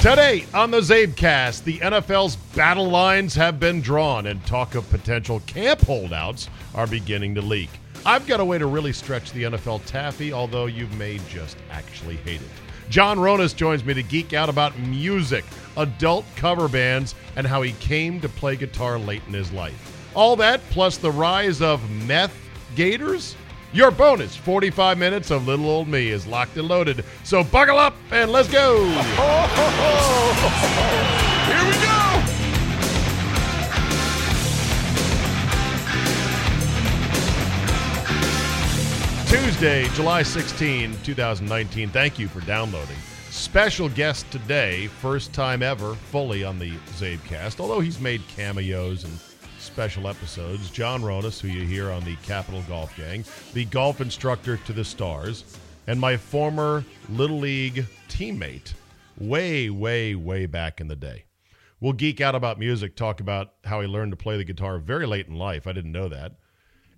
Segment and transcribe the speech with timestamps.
[0.00, 5.40] Today on the Zabecast, the NFL's battle lines have been drawn and talk of potential
[5.40, 7.68] camp holdouts are beginning to leak.
[8.06, 12.14] I've got a way to really stretch the NFL taffy, although you may just actually
[12.14, 12.48] hate it.
[12.88, 15.44] John Ronas joins me to geek out about music,
[15.76, 20.08] adult cover bands, and how he came to play guitar late in his life.
[20.14, 22.38] All that plus the rise of meth
[22.76, 23.34] gators?
[23.72, 27.04] Your bonus 45 minutes of little old me is locked and loaded.
[27.22, 28.86] So buckle up and let's go.
[31.44, 31.98] Here we go!
[39.26, 41.90] Tuesday, July 16, 2019.
[41.90, 42.96] Thank you for downloading.
[43.28, 49.12] Special guest today, first time ever, fully on the Zabecast, although he's made cameos and
[49.68, 50.70] special episodes.
[50.70, 53.22] John Ronas, who you hear on the Capital Golf Gang,
[53.52, 55.44] the golf instructor to the stars,
[55.86, 58.72] and my former Little League teammate,
[59.18, 61.26] way, way, way back in the day.
[61.80, 65.06] We'll geek out about music, talk about how he learned to play the guitar very
[65.06, 65.66] late in life.
[65.66, 66.38] I didn't know that.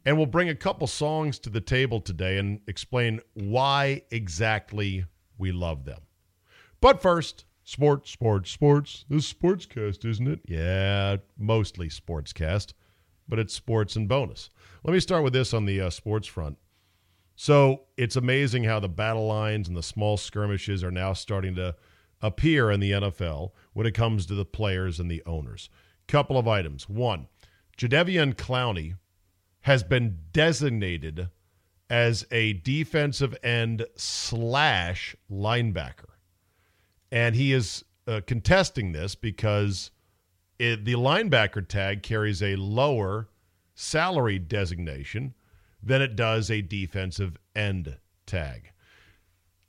[0.07, 5.51] And we'll bring a couple songs to the table today and explain why exactly we
[5.51, 6.03] love them.
[6.81, 9.05] But first, sports, sports, sports.
[9.09, 10.41] This sportscast, isn't it?
[10.47, 12.73] Yeah, mostly sportscast,
[13.29, 14.51] but it's sports and bonus.
[14.83, 16.59] Let me start with this on the uh, sports front.
[17.37, 21.77] So it's amazing how the battle lines and the small skirmishes are now starting to
[22.21, 25.71] appear in the NFL when it comes to the players and the owners.
[26.09, 26.89] Couple of items.
[26.89, 27.29] One,
[27.79, 28.97] Jadeveon Clowney
[29.61, 31.29] has been designated
[31.89, 36.10] as a defensive end slash linebacker.
[37.13, 39.91] And he is uh, contesting this because
[40.59, 43.29] it, the linebacker tag carries a lower
[43.75, 45.35] salary designation
[45.83, 48.73] than it does a defensive end tag.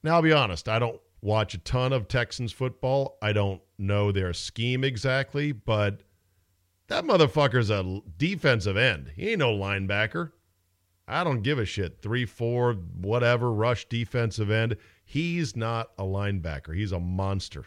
[0.04, 3.18] Now, I'll be honest, I don't watch a ton of Texans football.
[3.22, 6.02] I don't know their scheme exactly, but
[6.88, 9.12] that motherfucker's a defensive end.
[9.16, 10.32] He ain't no linebacker.
[11.08, 12.02] I don't give a shit.
[12.02, 14.78] Three, four, whatever, rush defensive end.
[15.12, 16.74] He's not a linebacker.
[16.74, 17.66] He's a monster.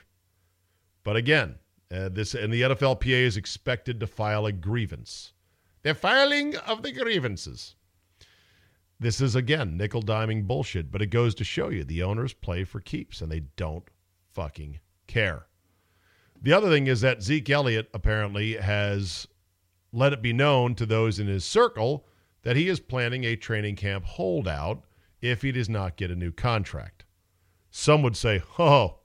[1.03, 1.57] But again,
[1.93, 5.35] uh, this and the NFLPA is expected to file a grievance.
[5.83, 7.75] The filing of the grievances.
[8.99, 12.65] This is again nickel diming bullshit, but it goes to show you the owners play
[12.65, 13.85] for keeps and they don't
[14.33, 15.45] fucking care.
[16.41, 19.29] The other thing is that Zeke Elliott apparently has
[19.93, 22.07] let it be known to those in his circle
[22.41, 24.83] that he is planning a training camp holdout
[25.21, 26.94] if he does not get a new contract.
[27.77, 29.01] Some would say, oh,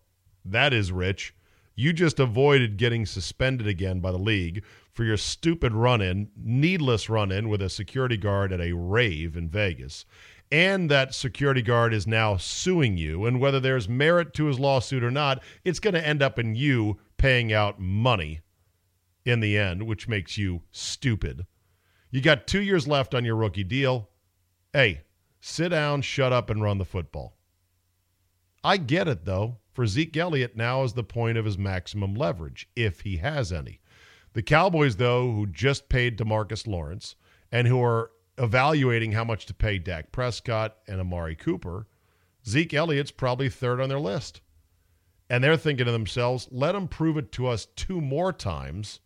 [0.46, 1.34] that is rich.
[1.74, 7.10] You just avoided getting suspended again by the league for your stupid run in, needless
[7.10, 10.06] run in with a security guard at a rave in Vegas.
[10.52, 13.26] And that security guard is now suing you.
[13.26, 16.54] And whether there's merit to his lawsuit or not, it's going to end up in
[16.54, 18.42] you paying out money
[19.26, 21.48] in the end, which makes you stupid.
[22.12, 24.10] You got two years left on your rookie deal.
[24.74, 25.02] Hey,
[25.40, 27.39] sit down, shut up, and run the football.
[28.64, 29.58] I get it, though.
[29.74, 33.80] For Zeke Elliott, now is the point of his maximum leverage, if he has any.
[34.34, 37.16] The Cowboys, though, who just paid DeMarcus Lawrence
[37.52, 41.88] and who are evaluating how much to pay Dak Prescott and Amari Cooper,
[42.48, 44.42] Zeke Elliott's probably third on their list.
[45.30, 49.00] And they're thinking to themselves, let him prove it to us two more times,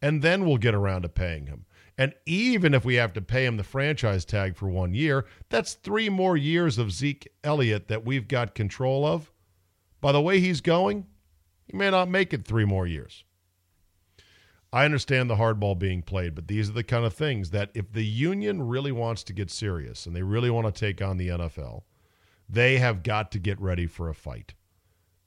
[0.00, 1.66] and then we'll get around to paying him.
[1.98, 5.74] And even if we have to pay him the franchise tag for one year, that's
[5.74, 9.30] three more years of Zeke Elliott that we've got control of.
[10.00, 11.06] By the way he's going,
[11.66, 13.24] he may not make it three more years.
[14.72, 17.92] I understand the hardball being played, but these are the kind of things that if
[17.92, 21.28] the union really wants to get serious and they really want to take on the
[21.28, 21.82] NFL,
[22.48, 24.54] they have got to get ready for a fight.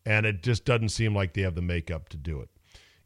[0.03, 2.49] And it just doesn't seem like they have the makeup to do it.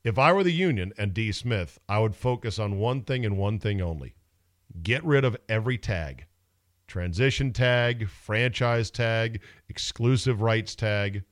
[0.03, 1.31] If I were the union and D.
[1.31, 4.15] Smith, I would focus on one thing and one thing only
[4.81, 6.25] get rid of every tag
[6.89, 11.23] transition tag, franchise tag, exclusive rights tag.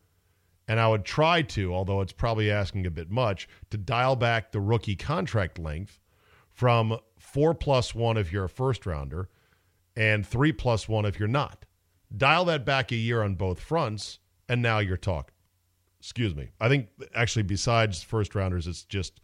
[0.68, 4.52] And I would try to, although it's probably asking a bit much, to dial back
[4.52, 6.00] the rookie contract length
[6.52, 9.30] from four plus one if you're a first rounder
[9.96, 11.66] and three plus one if you're not.
[12.16, 15.34] Dial that back a year on both fronts, and now you're talking.
[16.00, 16.50] Excuse me.
[16.60, 19.20] I think actually, besides first rounders, it's just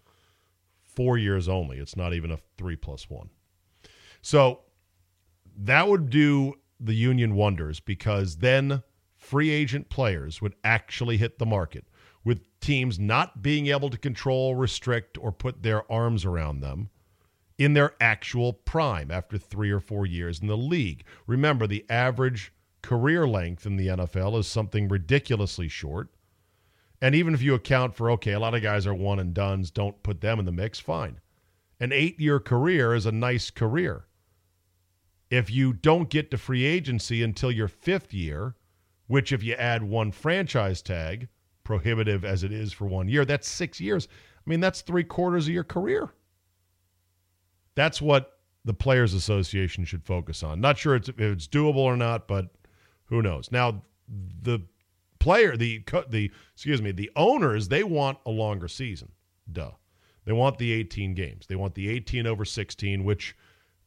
[0.82, 1.78] four years only.
[1.78, 3.30] It's not even a three plus one.
[4.22, 4.62] So
[5.58, 8.84] that would do the union wonders because then
[9.16, 11.86] free agent players would actually hit the market
[12.24, 16.90] with teams not being able to control, restrict, or put their arms around them
[17.58, 21.04] in their actual prime after three or four years in the league.
[21.28, 26.13] Remember, the average career length in the NFL is something ridiculously short.
[27.04, 29.72] And even if you account for, okay, a lot of guys are one and dones,
[29.72, 31.20] don't put them in the mix, fine.
[31.82, 34.06] An eight year career is a nice career.
[35.30, 38.56] If you don't get to free agency until your fifth year,
[39.08, 41.28] which if you add one franchise tag,
[41.66, 44.08] prohibitive as it is for one year, that's six years.
[44.38, 46.14] I mean, that's three quarters of your career.
[47.76, 50.62] That's what the Players Association should focus on.
[50.62, 52.48] Not sure it's, if it's doable or not, but
[53.08, 53.52] who knows?
[53.52, 53.84] Now,
[54.42, 54.62] the
[55.24, 59.14] player, the the excuse me, the owners, they want a longer season.
[59.50, 59.72] Duh.
[60.26, 61.48] They want the 18 games.
[61.48, 63.36] They want the 18 over 16, which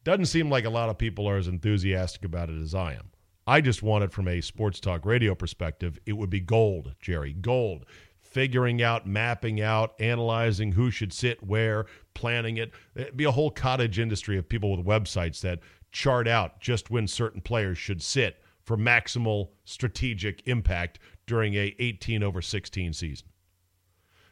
[0.03, 3.11] doesn't seem like a lot of people are as enthusiastic about it as I am.
[3.45, 5.99] I just want it from a sports talk radio perspective.
[6.05, 7.85] It would be gold, Jerry, gold.
[8.19, 12.71] Figuring out, mapping out, analyzing who should sit where, planning it.
[12.95, 15.59] It'd be a whole cottage industry of people with websites that
[15.91, 22.23] chart out just when certain players should sit for maximal strategic impact during a 18
[22.23, 23.27] over 16 season.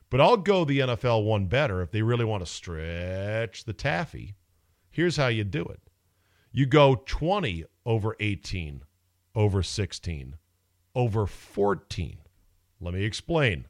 [0.09, 4.35] But I'll go the NFL one better if they really want to stretch the taffy.
[4.89, 5.81] Here's how you do it.
[6.51, 8.81] You go 20 over 18
[9.35, 10.35] over 16
[10.95, 12.17] over 14.
[12.79, 13.67] Let me explain.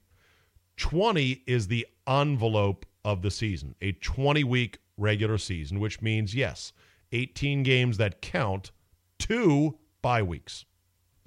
[0.77, 6.73] 20 is the envelope of the season, a 20 week regular season, which means, yes,
[7.11, 8.71] 18 games that count,
[9.17, 10.65] two bye weeks.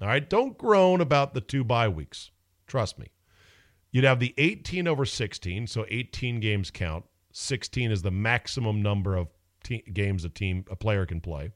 [0.01, 2.31] All right, don't groan about the two bye weeks.
[2.67, 3.07] Trust me.
[3.91, 7.05] You'd have the 18 over 16, so 18 games count.
[7.33, 9.27] 16 is the maximum number of
[9.63, 11.51] te- games a team a player can play.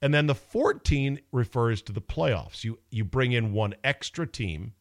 [0.00, 2.62] And then the 14 refers to the playoffs.
[2.64, 4.74] You you bring in one extra team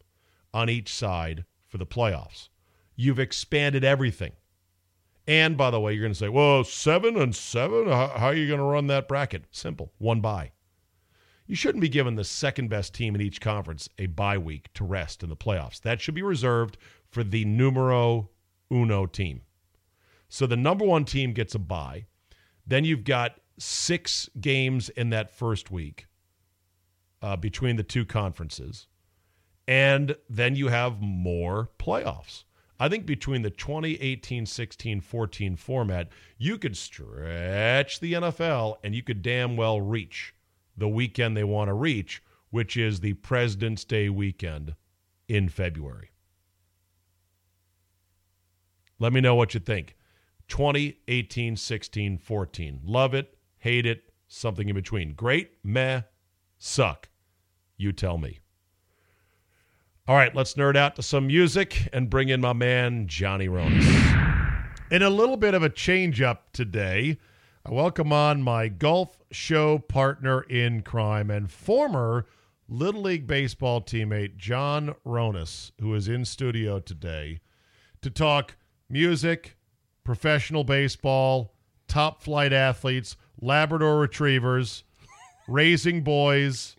[0.53, 2.49] on each side for the playoffs.
[2.95, 4.33] You've expanded everything.
[5.27, 7.87] And by the way, you're going to say, well, seven and seven?
[7.87, 9.43] How, how are you going to run that bracket?
[9.51, 9.91] Simple.
[9.97, 10.51] One bye.
[11.47, 14.83] You shouldn't be giving the second best team in each conference a bye week to
[14.83, 15.79] rest in the playoffs.
[15.81, 16.77] That should be reserved
[17.09, 18.29] for the numero
[18.69, 19.41] uno team.
[20.27, 22.05] So the number one team gets a bye.
[22.65, 26.07] Then you've got six games in that first week
[27.21, 28.87] uh, between the two conferences.
[29.69, 32.43] And then you have more playoffs.
[32.77, 39.01] I think between the 2018 16 14 format, you could stretch the NFL and you
[39.01, 40.33] could damn well reach
[40.77, 44.75] the weekend they want to reach, which is the President's Day weekend
[45.27, 46.11] in February.
[48.99, 49.95] Let me know what you think.
[50.47, 52.81] 20, 18, 16, 14.
[52.85, 55.13] Love it, hate it, something in between.
[55.13, 56.01] Great, meh,
[56.57, 57.09] suck.
[57.75, 58.39] You tell me.
[60.07, 63.85] All right, let's nerd out to some music and bring in my man, Johnny Ronis.
[64.89, 67.17] In a little bit of a change up today,
[67.67, 72.25] I welcome on my golf show partner in crime and former
[72.69, 77.41] Little League Baseball teammate, John Ronis, who is in studio today
[78.01, 78.55] to talk
[78.89, 79.57] music,
[80.05, 81.55] professional baseball,
[81.89, 84.85] top flight athletes, Labrador retrievers,
[85.49, 86.77] raising boys,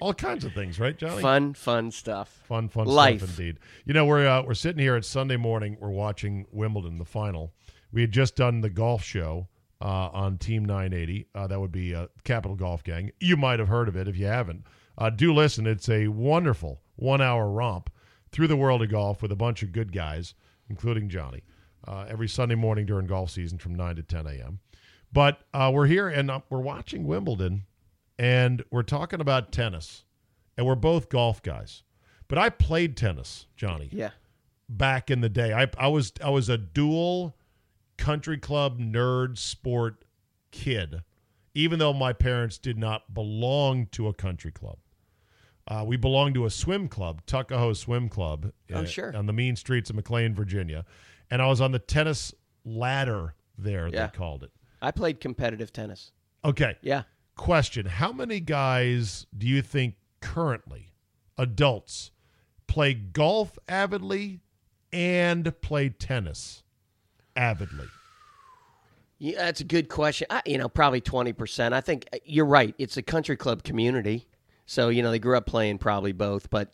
[0.00, 1.22] all kinds of things, right, Johnny?
[1.22, 2.42] Fun, fun stuff.
[2.48, 3.18] Fun, fun Life.
[3.18, 3.58] stuff indeed.
[3.84, 4.96] You know, we're uh, we're sitting here.
[4.96, 5.76] It's Sunday morning.
[5.78, 7.52] We're watching Wimbledon, the final.
[7.92, 9.46] We had just done the golf show
[9.80, 11.26] uh, on Team 980.
[11.34, 13.10] Uh, that would be uh, Capital Golf Gang.
[13.20, 14.64] You might have heard of it if you haven't.
[14.98, 15.66] Uh, do listen.
[15.66, 17.90] It's a wonderful one-hour romp
[18.32, 20.34] through the world of golf with a bunch of good guys,
[20.68, 21.42] including Johnny,
[21.88, 24.60] uh, every Sunday morning during golf season from 9 to 10 a.m.
[25.12, 27.64] But uh, we're here and we're watching Wimbledon,
[28.18, 30.04] and we're talking about tennis,
[30.56, 31.82] and we're both golf guys.
[32.28, 34.10] But I played tennis, Johnny Yeah.
[34.68, 35.52] back in the day.
[35.52, 37.34] I, I was I was a dual
[38.00, 40.04] country club nerd sport
[40.50, 41.02] kid,
[41.54, 44.78] even though my parents did not belong to a country club.
[45.68, 49.14] Uh, we belonged to a swim club, Tuckahoe Swim Club, Oh, uh, sure.
[49.16, 50.84] on the mean streets of McLean, Virginia,
[51.30, 53.86] and I was on the tennis ladder there.
[53.88, 54.06] Yeah.
[54.06, 54.50] They called it.
[54.82, 56.10] I played competitive tennis.
[56.44, 56.76] Okay.
[56.80, 57.02] Yeah.
[57.36, 60.94] Question: How many guys do you think currently,
[61.38, 62.10] adults,
[62.66, 64.40] play golf avidly
[64.92, 66.64] and play tennis
[67.36, 67.86] avidly?
[69.18, 70.26] Yeah, that's a good question.
[70.30, 71.72] I, you know, probably 20%.
[71.72, 72.74] I think uh, you're right.
[72.78, 74.26] It's a country club community.
[74.64, 76.72] So, you know, they grew up playing probably both, but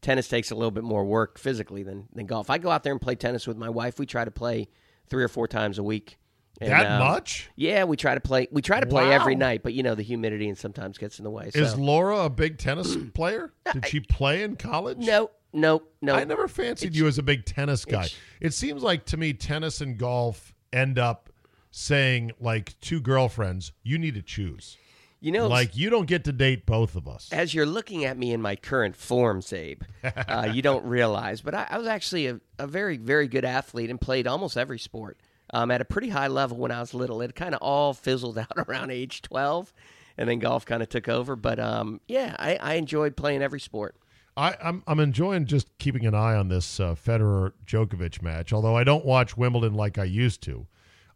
[0.00, 2.50] tennis takes a little bit more work physically than, than golf.
[2.50, 3.98] I go out there and play tennis with my wife.
[3.98, 4.68] We try to play
[5.08, 6.18] three or four times a week.
[6.60, 7.50] And, that um, much?
[7.56, 8.48] Yeah, we try to play.
[8.50, 11.24] We try to play every night, but you know the humidity and sometimes gets in
[11.24, 11.50] the way.
[11.50, 11.60] So.
[11.60, 13.52] Is Laura a big tennis player?
[13.72, 14.98] Did she play in college?
[14.98, 16.14] no, no, no.
[16.14, 18.08] I never fancied you as a big tennis guy.
[18.40, 21.30] It seems like to me tennis and golf end up
[21.70, 24.76] saying like two girlfriends, you need to choose.
[25.20, 27.28] You know, Like you don't get to date both of us.
[27.32, 31.54] as you're looking at me in my current form, Zabe, uh, you don't realize, but
[31.56, 35.18] I, I was actually a, a very, very good athlete and played almost every sport
[35.52, 37.20] um, at a pretty high level when I was little.
[37.20, 39.72] It kind of all fizzled out around age 12,
[40.16, 41.34] and then golf kind of took over.
[41.34, 43.96] But um, yeah, I, I enjoyed playing every sport.
[44.38, 48.52] I, I'm I'm enjoying just keeping an eye on this uh, Federer Djokovic match.
[48.52, 50.66] Although I don't watch Wimbledon like I used to.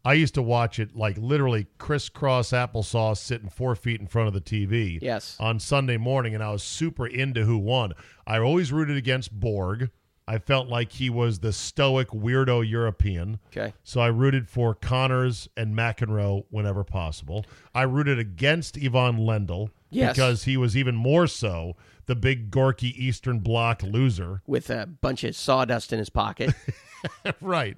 [0.05, 4.33] I used to watch it like literally crisscross applesauce, sitting four feet in front of
[4.33, 4.99] the TV.
[5.01, 5.37] Yes.
[5.39, 7.93] On Sunday morning, and I was super into who won.
[8.27, 9.89] I always rooted against Borg.
[10.27, 13.39] I felt like he was the stoic weirdo European.
[13.55, 13.73] Okay.
[13.83, 17.45] So I rooted for Connors and McEnroe whenever possible.
[17.73, 20.13] I rooted against Ivan Lendl Yes.
[20.15, 21.75] because he was even more so
[22.05, 24.41] the big Gorky Eastern Bloc loser.
[24.45, 26.53] With a bunch of sawdust in his pocket.
[27.41, 27.77] right.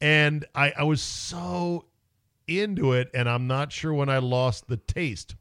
[0.00, 1.86] And I, I was so
[2.46, 5.36] into it, and I'm not sure when I lost the taste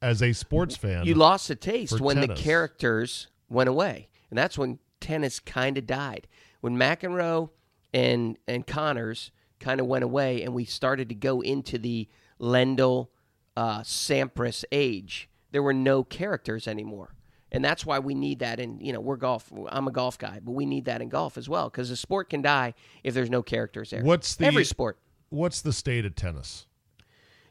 [0.00, 1.04] as a sports fan.
[1.04, 5.86] you lost the taste when the characters went away, and that's when tennis kind of
[5.86, 6.26] died.
[6.60, 7.50] When McEnroe
[7.92, 9.30] and and Connors
[9.60, 12.08] kind of went away, and we started to go into the
[12.40, 13.08] Lendl
[13.56, 17.14] uh, Sampras age, there were no characters anymore.
[17.54, 19.52] And that's why we need that in, you know, we're golf.
[19.68, 22.30] I'm a golf guy, but we need that in golf as well because the sport
[22.30, 22.72] can die
[23.04, 24.02] if there's no characters there.
[24.02, 24.98] What's the- every sport?
[25.28, 26.66] What's the state of tennis?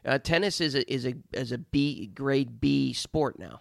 [0.04, 3.60] Uh, tennis is a is a is a B grade B sport now.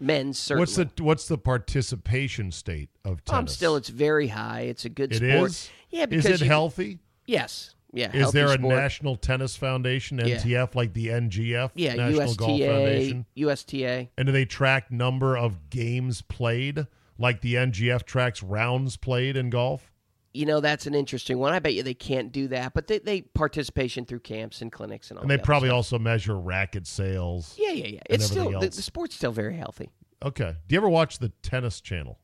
[0.00, 0.62] Men's certainly.
[0.62, 3.38] What's the what's the participation state of tennis?
[3.38, 4.62] Um, still, it's very high.
[4.62, 5.50] It's a good It sport.
[5.50, 5.70] is?
[5.90, 6.98] Yeah, because Is it you- healthy?
[7.26, 7.74] Yes.
[7.92, 8.10] Yeah.
[8.16, 8.74] Is there a sport.
[8.74, 10.36] National Tennis Foundation, Yeah.
[10.36, 13.26] NTF, like the NGF, Yeah, National Golf Foundation?
[13.34, 14.08] USTA.
[14.16, 16.86] And do they track number of games played,
[17.18, 19.90] like the NGF tracks rounds played in golf?
[20.34, 21.52] You know, that's an interesting one.
[21.52, 25.10] I bet you they can't do that, but they, they participation through camps and clinics
[25.10, 25.22] and all.
[25.22, 25.76] And they the probably stuff.
[25.76, 27.54] also measure racket sales.
[27.58, 28.00] Yeah, yeah, yeah.
[28.08, 29.90] It's still the, the sport's still very healthy.
[30.24, 30.56] Okay.
[30.66, 32.18] Do you ever watch the tennis channel?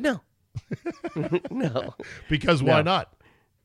[0.00, 0.20] No.
[1.50, 1.94] no.
[2.28, 2.82] Because why No.
[2.82, 3.14] not?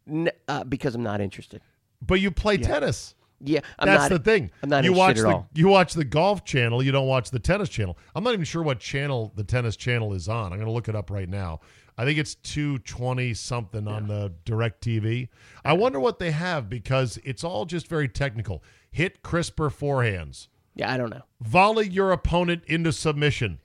[0.09, 1.61] N- uh, because I'm not interested.
[2.05, 3.15] But you play tennis.
[3.39, 4.23] Yeah, I'm That's not.
[4.23, 4.49] the thing.
[4.63, 5.49] I'm not you interested watch at the all.
[5.53, 7.95] you watch the golf channel, you don't watch the tennis channel.
[8.15, 10.51] I'm not even sure what channel the tennis channel is on.
[10.51, 11.59] I'm going to look it up right now.
[11.99, 15.29] I think it's 220 something on the DirecTV.
[15.65, 18.63] I wonder what they have because it's all just very technical.
[18.91, 20.47] Hit crisper forehands.
[20.75, 21.23] Yeah, I don't know.
[21.41, 23.59] Volley your opponent into submission.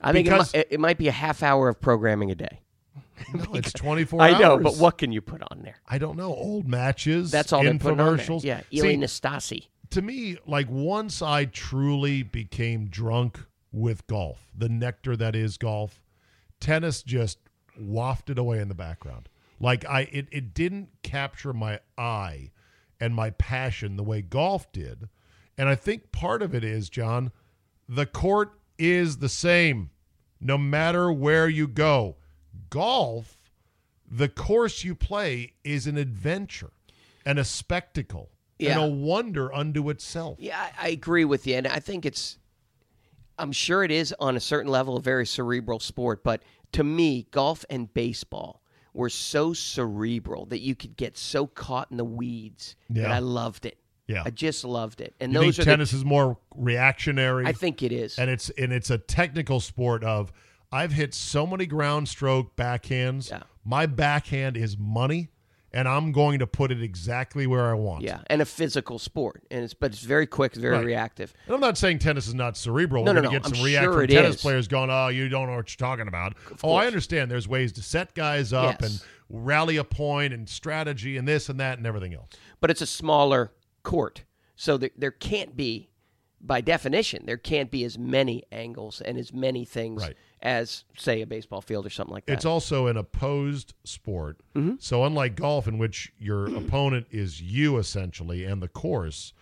[0.00, 2.34] I think it, Because- mi- it, it might be a half hour of programming a
[2.34, 2.60] day.
[3.34, 4.62] No, it's 24 I know, hours.
[4.62, 5.76] but what can you put on there?
[5.86, 6.34] I don't know.
[6.34, 7.30] Old matches.
[7.30, 8.26] That's all they're putting on there.
[8.26, 8.44] infomercials.
[8.44, 9.66] Yeah, See, Ilie Nastase.
[9.90, 13.40] to me, like once I truly became drunk
[13.72, 16.00] with golf, the nectar that is golf,
[16.60, 17.38] tennis just
[17.78, 19.28] wafted away in the background.
[19.60, 22.50] Like I it, it didn't capture my eye
[23.00, 25.08] and my passion the way golf did.
[25.56, 27.32] And I think part of it is, John,
[27.88, 29.90] the court is the same
[30.40, 32.16] no matter where you go.
[32.70, 33.38] Golf,
[34.10, 36.70] the course you play is an adventure
[37.26, 38.80] and a spectacle Yeah.
[38.80, 40.38] and a wonder unto itself.
[40.40, 42.38] Yeah, I, I agree with you, and I think it's.
[43.40, 47.28] I'm sure it is on a certain level a very cerebral sport, but to me,
[47.30, 48.62] golf and baseball
[48.94, 53.14] were so cerebral that you could get so caught in the weeds that Yeah.
[53.14, 53.78] I loved it.
[54.08, 54.22] Yeah.
[54.26, 57.46] I just loved it, and You those tennis is more reactionary?
[57.46, 58.18] I think it is.
[58.18, 60.32] and it's and it's a technical sport of
[60.70, 63.30] I've hit so many ground stroke backhands.
[63.30, 63.42] Yeah.
[63.64, 65.28] My backhand is money,
[65.72, 68.02] and I'm going to put it exactly where I want.
[68.02, 70.84] yeah, and a physical sport, and it's but it's very quick, very Right.
[70.86, 71.32] reactive.
[71.46, 73.04] And I'm not saying tennis is not cerebral.
[73.04, 73.42] No, We're no, going to no.
[73.42, 74.42] get I'm some react sure from tennis is.
[74.42, 77.30] players going, "Oh, you don't know what you're talking about." Oh, I understand.
[77.30, 78.90] There's ways to set guys up Yes.
[78.90, 82.28] and rally a point and strategy and this and that and everything else.
[82.60, 84.24] but it's a smaller court.
[84.56, 85.90] So there, there can't be,
[86.40, 90.16] by definition, there can't be as many angles and as many things Right.
[90.40, 92.32] as, say, a baseball field or something like that.
[92.34, 94.38] It's also an opposed sport.
[94.54, 94.76] Mm-hmm.
[94.78, 99.32] So unlike golf, in which your opponent is you essentially and the course,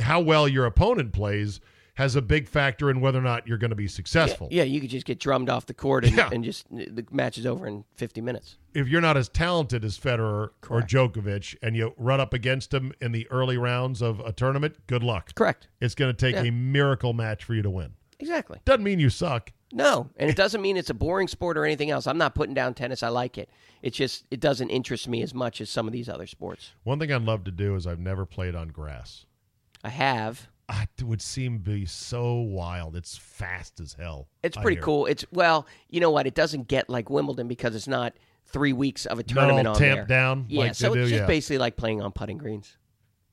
[0.00, 1.60] how well your opponent plays
[2.02, 4.48] has a big factor in whether or not you're going to be successful.
[4.50, 6.28] yeah, you could just get drummed off the court and, Yeah.
[6.32, 8.58] and just the match is over in 50 minutes.
[8.74, 12.92] If you're not as talented as Federer or Djokovic and you run up against him
[13.00, 15.34] in the early rounds of a tournament, good luck.
[15.34, 15.68] Correct.
[15.80, 16.48] It's going to take Yeah.
[16.48, 17.92] a miracle match for you to win.
[18.18, 18.60] Exactly.
[18.64, 19.52] Doesn't mean you suck.
[19.74, 22.06] No, and it doesn't mean it's a boring sport or anything else.
[22.06, 23.02] I'm not putting down tennis.
[23.02, 23.48] I like it.
[23.80, 26.72] It's just it doesn't interest me as much as some of these other sports.
[26.84, 29.24] One thing I'd love to do is I've never played on grass.
[29.82, 30.48] I have.
[30.98, 32.94] It would seem to be so wild.
[32.96, 34.28] It's fast as hell.
[34.42, 35.06] It's pretty cool.
[35.06, 36.26] It's well, you know what?
[36.26, 38.14] It doesn't get like Wimbledon because it's not
[38.46, 40.18] three weeks of a Not tournament all on tamped there.
[40.18, 41.26] down Yeah, like so they it's do, just yeah.
[41.26, 42.76] basically like playing on putting greens.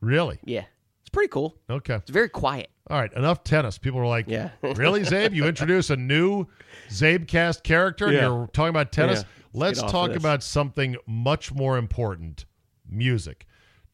[0.02, 0.40] Really?
[0.44, 0.64] Yeah,
[1.02, 1.58] it's pretty cool.
[1.70, 1.96] Okay.
[1.96, 2.70] It's very quiet.
[2.90, 3.78] All right, enough tennis.
[3.78, 4.50] People were like, Yeah.
[4.62, 5.34] really, Zabe?
[5.36, 6.48] You introduce a new
[6.90, 8.28] Zabecast character and Yeah.
[8.28, 9.20] you're talking about tennis?
[9.22, 9.26] Yeah.
[9.54, 12.46] Let's get off of talk about something much more important
[12.88, 13.46] music.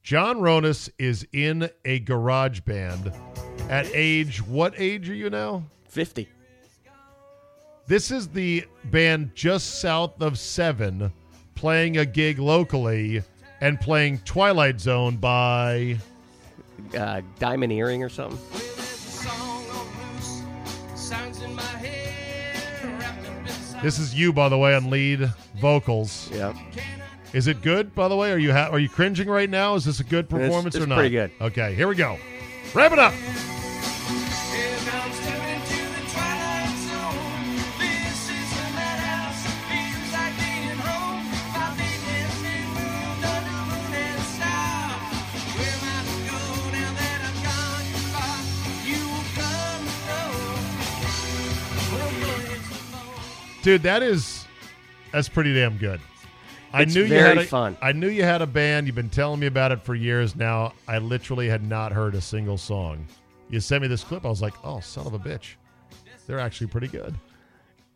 [0.05, 3.11] John Ronas is in a garage band
[3.71, 5.63] at age, what age are you now?
[5.89, 6.29] 50.
[7.87, 11.11] This is the band just south of Seven
[11.55, 13.23] playing a gig locally
[13.61, 15.97] and playing Twilight Zone by.
[16.95, 18.37] Uh, diamond earring or something.
[23.85, 26.31] This is you, by the way, on lead vocals.
[26.33, 26.57] Yeah.
[27.33, 28.31] Is it good, by the way?
[28.31, 29.75] Are you ha- are you cringing right now?
[29.75, 30.95] Is this a good performance it's or not?
[30.95, 31.29] pretty good.
[31.39, 32.17] Okay, here we go.
[32.73, 33.13] Wrap it up.
[53.65, 54.45] Dude, that is
[55.11, 55.99] that's pretty damn good.
[56.71, 57.75] I It's knew you had a, fun.
[57.81, 58.85] I knew you had a band.
[58.85, 60.73] You've been telling me about it for years now.
[60.87, 63.07] I literally had not heard a single song.
[63.49, 64.23] You sent me this clip.
[64.23, 65.55] I was like, "Oh, son of a bitch."
[66.27, 67.15] They're actually pretty good.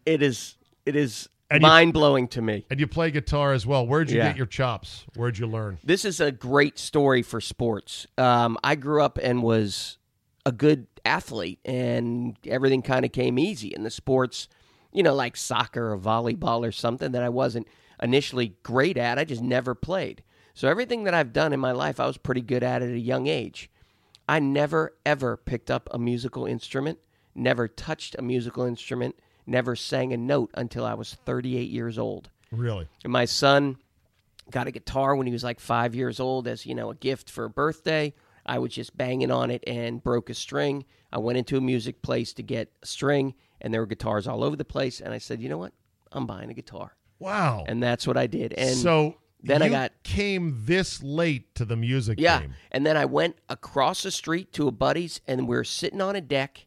[0.07, 0.55] It is
[0.88, 2.65] it is And you- mind blowing to me.
[2.71, 3.85] And you play guitar as well.
[3.85, 4.29] Where'd you Yeah.
[4.29, 5.05] get your chops?
[5.15, 5.77] Where'd you learn?
[5.83, 8.07] This is a great story for sports.
[8.17, 9.99] Um, I grew up and was
[10.47, 14.47] a good athlete, and everything kind of came easy in the sports,
[14.91, 17.67] you know, like soccer or volleyball or something that I wasn't
[18.01, 19.19] initially great at.
[19.19, 20.24] I just never played.
[20.53, 23.00] So everything that I've done in my life, I was pretty good at at a
[23.00, 23.69] young age.
[24.27, 27.00] I never, ever picked up a musical instrument,
[27.34, 29.15] never touched a musical instrument,
[29.46, 32.29] never sang a note until I was 38 years old.
[32.51, 32.88] Really?
[33.03, 33.77] And my son
[34.50, 37.29] got a guitar when he was like five years old as you know a gift
[37.29, 38.13] for a birthday
[38.46, 42.01] i was just banging on it and broke a string i went into a music
[42.01, 45.18] place to get a string and there were guitars all over the place and i
[45.18, 45.74] said you know what
[46.12, 47.66] i'm buying a guitar Wow.
[47.68, 51.75] and that's what i did and so then I got- came this late to the
[51.75, 52.54] music yeah game.
[52.72, 56.15] and then i went across the street to a buddy's and we are sitting on
[56.15, 56.65] a deck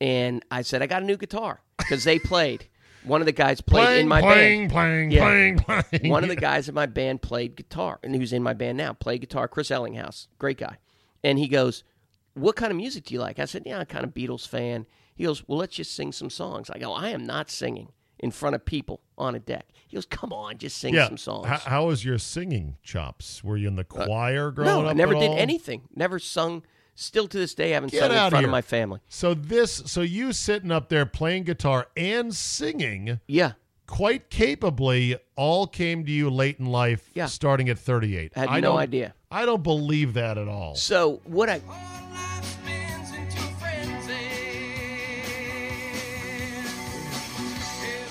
[0.00, 2.66] and i said i got a new guitar because they played
[3.04, 5.24] one of the guys played Playing, in my playing, band playing, Yeah.
[5.24, 6.10] playing, playing.
[6.10, 8.94] One of the guys in my band played guitar, and who's in my band now,
[8.94, 9.46] played guitar.
[9.46, 10.78] Chris Ellinghouse, great guy.
[11.22, 11.84] And he goes,
[12.32, 14.86] "What kind of music do you like?" I said, "Yeah, I'm kind of Beatles fan."
[15.14, 18.30] He goes, "Well, let's just sing some songs." I go, "I am not singing in
[18.30, 21.06] front of people on a deck." He goes, "Come on, just sing yeah.
[21.06, 23.42] some songs." How, how was your singing chops?
[23.44, 24.90] Were you in the uh, choir growing no, up?
[24.90, 25.36] I never did all?
[25.38, 25.82] anything.
[25.94, 26.62] Never sung.
[26.96, 28.44] Still to this day, I haven't Get sung in front here.
[28.44, 29.00] of my family.
[29.08, 33.52] So this, so you sitting up there playing guitar and singing Yeah,
[33.88, 37.26] quite capably, all came to you late in life, Yeah.
[37.26, 38.32] starting at 38.
[38.36, 39.12] I had I no idea.
[39.28, 40.76] I don't believe that at all.
[40.76, 41.60] So what I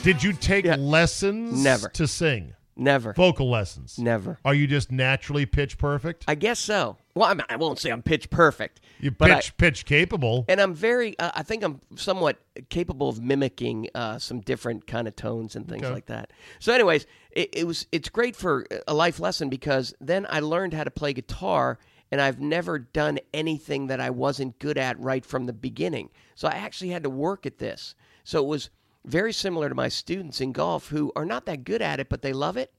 [0.03, 0.75] Did you take Yeah.
[0.75, 1.87] lessons Never.
[1.89, 2.53] to sing?
[2.75, 3.97] never, Vocal lessons?
[3.99, 4.37] never.
[4.43, 6.25] Are you just naturally pitch perfect?
[6.27, 6.97] I guess so.
[7.15, 8.81] Well, I, I won't say I'm pitch perfect.
[8.99, 10.43] You but I- pitch pitch capable.
[10.49, 11.17] and I'm very.
[11.19, 12.37] Uh, I think I'm somewhat
[12.69, 15.93] capable of mimicking uh, some different kind of tones and things Okay.
[15.93, 16.31] like that.
[16.59, 17.87] So, anyways, it, it was.
[17.93, 21.79] It's great for a life lesson because then I learned how to play guitar,
[22.11, 26.09] and I've never done anything that I wasn't good at right from the beginning.
[26.35, 27.95] So I actually had to work at this.
[28.25, 28.69] So it was
[29.05, 32.21] very similar to my students in golf who are not that good at it, but
[32.21, 32.73] they love it.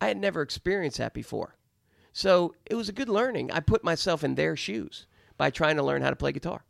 [0.00, 1.56] I had never experienced that before.
[2.12, 3.50] So it was a good learning.
[3.50, 5.06] I put myself in their shoes
[5.36, 6.64] by trying to learn how to play guitar.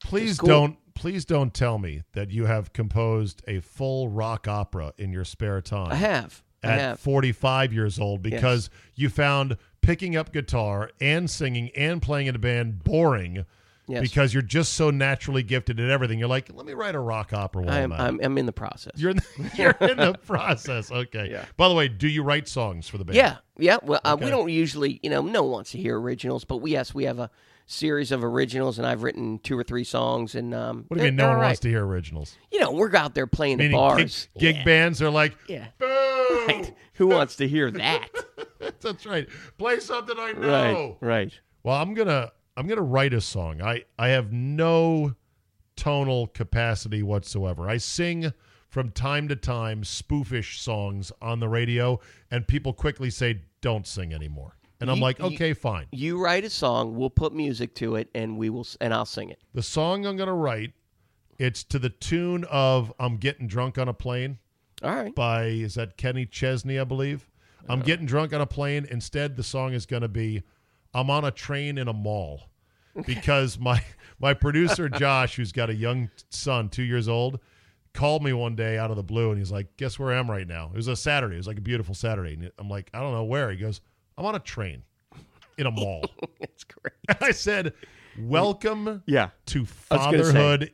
[0.00, 0.48] Please cool.
[0.48, 5.24] don't please don't tell me that you have composed a full rock opera in your
[5.24, 5.92] spare time.
[5.92, 6.42] I have.
[6.62, 7.00] I at have.
[7.00, 12.38] 45 years old because you found picking up guitar and singing and playing in a
[12.38, 13.44] band boring
[13.88, 14.02] Yes.
[14.02, 16.18] because you're just so naturally gifted at everything.
[16.18, 18.20] You're like, let me write a rock opera while I'm, I'm, I'm.
[18.22, 18.92] I'm in the process.
[18.96, 20.92] You're in the, you're in the process.
[20.92, 21.30] Okay.
[21.30, 21.44] Yeah.
[21.56, 23.16] By the way, do you write songs for the band?
[23.16, 23.78] yeah, yeah.
[23.82, 26.72] Well, uh, we don't usually, you know, no one wants to hear originals, but we,
[26.72, 27.30] yes, we have a
[27.64, 30.34] series of originals, and I've written two or three songs.
[30.34, 32.36] And um, What do you mean no one all wants to hear originals?
[32.52, 34.28] You know, we're out there playing Meaning at gig, bars.
[34.38, 34.64] gig yeah.
[34.64, 35.66] bands are like, Yeah.
[36.46, 36.74] Right.
[36.94, 38.08] Who wants to hear that?
[38.80, 39.26] That's right.
[39.56, 40.96] Play something I know.
[41.00, 41.06] right.
[41.08, 41.40] Right.
[41.62, 43.62] Well, I'm gonna I'm gonna write a song.
[43.62, 45.14] I I have no
[45.76, 47.68] tonal capacity whatsoever.
[47.70, 48.32] I sing
[48.68, 54.12] from time to time spoofish songs on the radio, and people quickly say, "Don't sing
[54.12, 57.74] anymore." And I'm You- like, you- "Okay, fine." You write a song, we'll put music
[57.76, 59.40] to it, and we will, and I'll sing it.
[59.54, 60.72] The song I'm gonna write,
[61.38, 64.38] it's to the tune of "I'm Getting Drunk on a Plane."
[64.82, 65.14] All right.
[65.14, 67.28] by is that Kenny Chesney, I believe.
[67.60, 67.72] Uh-huh.
[67.72, 68.86] I'm getting drunk on a plane.
[68.90, 70.42] Instead, the song is going to be
[70.94, 72.48] "I'm on a train in a mall,"
[73.06, 73.82] because my
[74.18, 77.40] my producer Josh, who's got a young son, two years old,
[77.94, 80.30] called me one day out of the blue, and he's like, "Guess where I am
[80.30, 81.34] right now?" It was a Saturday.
[81.36, 82.34] It was like a beautiful Saturday.
[82.34, 83.80] And I'm like, "I don't know where." He goes,
[84.16, 84.82] "I'm on a train
[85.56, 86.04] in a mall."
[86.40, 86.94] It's great.
[87.08, 87.72] and I said,
[88.18, 89.30] "Welcome Yeah.
[89.46, 90.72] to I was gonna say, fatherhood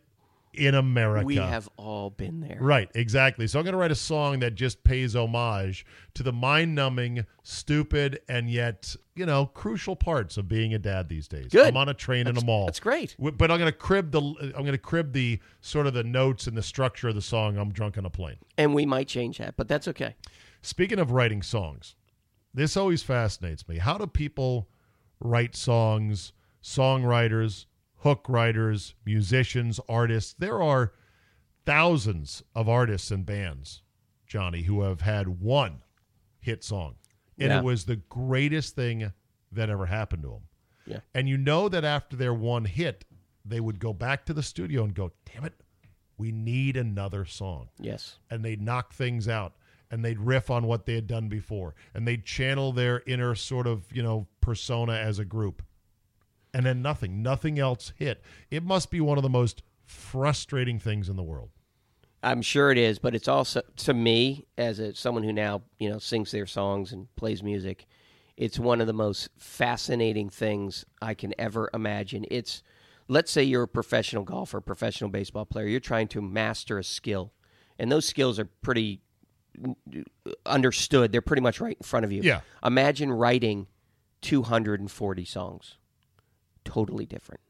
[0.56, 2.58] in America." We have all been there.
[2.60, 3.46] Right, exactly.
[3.46, 8.20] So I'm going to write a song that just pays homage to the mind-numbing, stupid,
[8.28, 11.48] and yet you know crucial parts of being a dad these days.
[11.48, 11.66] Good.
[11.66, 12.66] I'm on a train in a mall.
[12.66, 13.16] That's great.
[13.18, 16.46] But I'm going to crib the I'm going to crib the sort of the notes
[16.46, 17.56] and the structure of the song.
[17.56, 18.36] I'm drunk on a plane.
[18.56, 20.14] And we might change that, but that's okay.
[20.62, 21.94] Speaking of writing songs,
[22.52, 23.78] this always fascinates me.
[23.78, 24.68] How do people
[25.20, 26.32] write songs?
[26.62, 27.66] Songwriters,
[28.04, 30.34] hook writers, musicians, artists.
[30.34, 30.92] There are
[31.66, 33.82] thousands of artists and bands,
[34.26, 35.82] Johnny, who have had one
[36.40, 36.96] hit song.
[37.38, 37.58] And Yeah.
[37.58, 39.12] it was the greatest thing
[39.50, 40.42] that ever happened to them.
[40.86, 41.00] Yeah.
[41.14, 43.04] And you know that after their one hit,
[43.44, 45.54] they would go back to the studio and go, damn it,
[46.16, 48.18] we need another song Yes.
[48.30, 49.56] and they'd knock things out
[49.90, 53.66] and they'd riff on what they had done before and they'd channel their inner sort
[53.66, 55.62] of you know persona as a group
[56.54, 61.08] and then nothing nothing else hit it must be one of the most frustrating things
[61.08, 61.50] in the world
[62.24, 65.90] I'm sure it is, but it's also to me as a someone who now you
[65.90, 67.86] know sings their songs and plays music.
[68.36, 72.24] It's one of the most fascinating things I can ever imagine.
[72.30, 72.62] It's
[73.08, 75.66] let's say you're a professional golfer, professional baseball player.
[75.66, 77.32] You're trying to master a skill,
[77.78, 79.02] and those skills are pretty
[80.46, 81.12] understood.
[81.12, 82.22] They're pretty much right in front of you.
[82.22, 82.40] Yeah.
[82.64, 83.66] Imagine writing
[84.22, 85.76] 240 songs.
[86.64, 87.40] Totally different.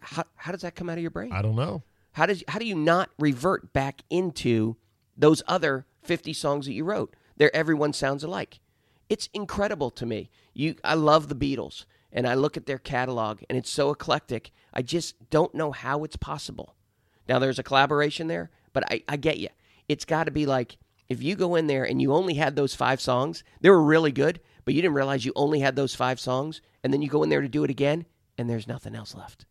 [0.00, 1.30] How, how does that come out of your brain?
[1.32, 1.82] i don't know
[2.12, 4.76] How does how do you not revert back into
[5.16, 7.14] those other 50 songs that you wrote?
[7.36, 8.60] They're everyone sounds alike.
[9.10, 10.30] It's incredible to me.
[10.54, 14.50] You I love the Beatles and I look at their catalog and it's so eclectic.
[14.72, 16.74] I just don't know how it's possible.
[17.28, 19.48] Now there's a collaboration there, but I, I get you.
[19.88, 22.74] It's got to be like if you go in there and you only had those
[22.74, 26.18] five songs, they were really good, but you didn't realize you only had those five
[26.18, 28.06] songs, and then you go in there to do it again,
[28.38, 29.46] and there's nothing else left.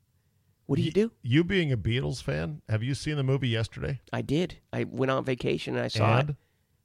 [0.65, 1.11] What do you do?
[1.21, 4.57] you being a beatles fan have you seen the movie yesterday I did.
[4.71, 6.35] I went on vacation and I saw and it.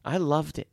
[0.04, 0.68] I loved it.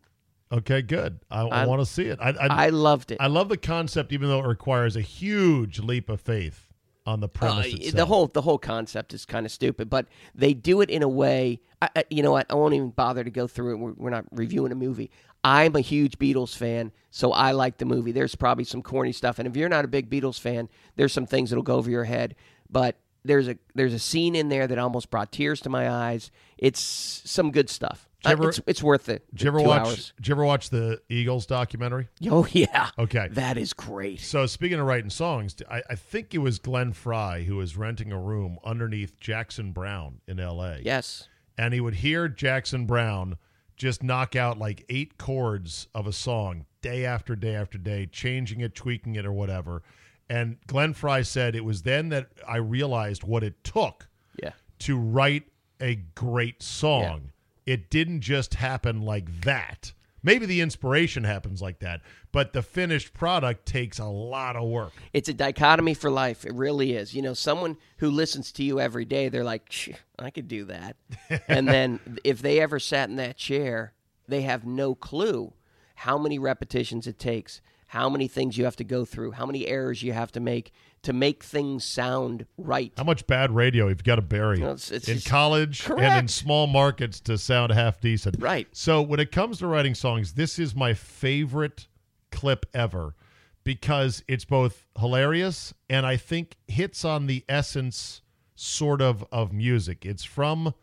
[0.51, 3.17] okay good i, I, I- want to see it I, I, I loved it.
[3.19, 6.67] I love the concept even though it requires a huge leap of faith
[7.05, 7.93] on the Uh, premise itself.
[7.95, 11.07] the whole the whole concept is kind of stupid, but they do it in a
[11.07, 11.59] way.
[11.79, 12.47] I, I, you know what?
[12.49, 13.77] I won't even bother to go through it.
[13.77, 15.11] We're, we're not reviewing a movie.
[15.47, 18.11] I'm a huge Beatles fan, so I like the movie.
[18.11, 21.27] There's probably some corny stuff, and if you're not a big Beatles fan, there's some
[21.27, 22.35] things that'll go over your head.
[22.67, 26.31] But there's a there's a scene in there that almost brought tears to my eyes.
[26.57, 28.09] It's some good stuff.
[28.25, 29.23] Uh, ever- it's it's worth it.
[29.35, 30.13] did you ever watch Hours.
[30.17, 32.89] did you ever watch the eagles documentary Oh yeah.
[32.97, 34.19] okay That is great.
[34.19, 38.11] So speaking of writing songs, I, I think it was Glenn Frey who was renting
[38.11, 40.79] a room underneath Jackson Browne in L.A.
[40.83, 41.27] Yes.
[41.55, 43.37] and he would hear Jackson Browne
[43.75, 48.61] just knock out like eight chords of a song day after day after day, changing
[48.61, 49.81] it, tweaking it, or whatever.
[50.29, 54.07] And Glenn Frey said it was then that I realized what it took
[54.41, 54.53] Yeah.
[54.79, 55.43] to write
[55.79, 57.31] a great song.
[57.65, 59.93] It didn't just happen like that.
[60.25, 64.91] Maybe the inspiration happens like that, but the finished product takes a lot of work.
[65.13, 66.45] It's a dichotomy for life.
[66.45, 67.13] It really is.
[67.13, 69.71] You know, someone who listens to you every day, they're like,
[70.17, 70.95] I could do that.
[71.47, 73.93] and then if they ever sat in that chair,
[74.27, 75.53] they have no clue
[75.93, 79.67] how many repetitions it takes, how many things you have to go through, how many
[79.67, 80.73] errors you have to make
[81.05, 82.91] to make things sound right.
[82.97, 86.19] How much bad radio you've got to bury No, it's- it's in just- college and
[86.19, 88.35] in small markets to sound half decent.
[88.41, 88.67] Right.
[88.71, 91.87] So when it comes to writing songs, this is my favorite
[92.31, 93.15] clip ever
[93.63, 98.21] because it's both hilarious and I think hits on the essence
[98.55, 100.05] sort of of music.
[100.05, 100.73] It's from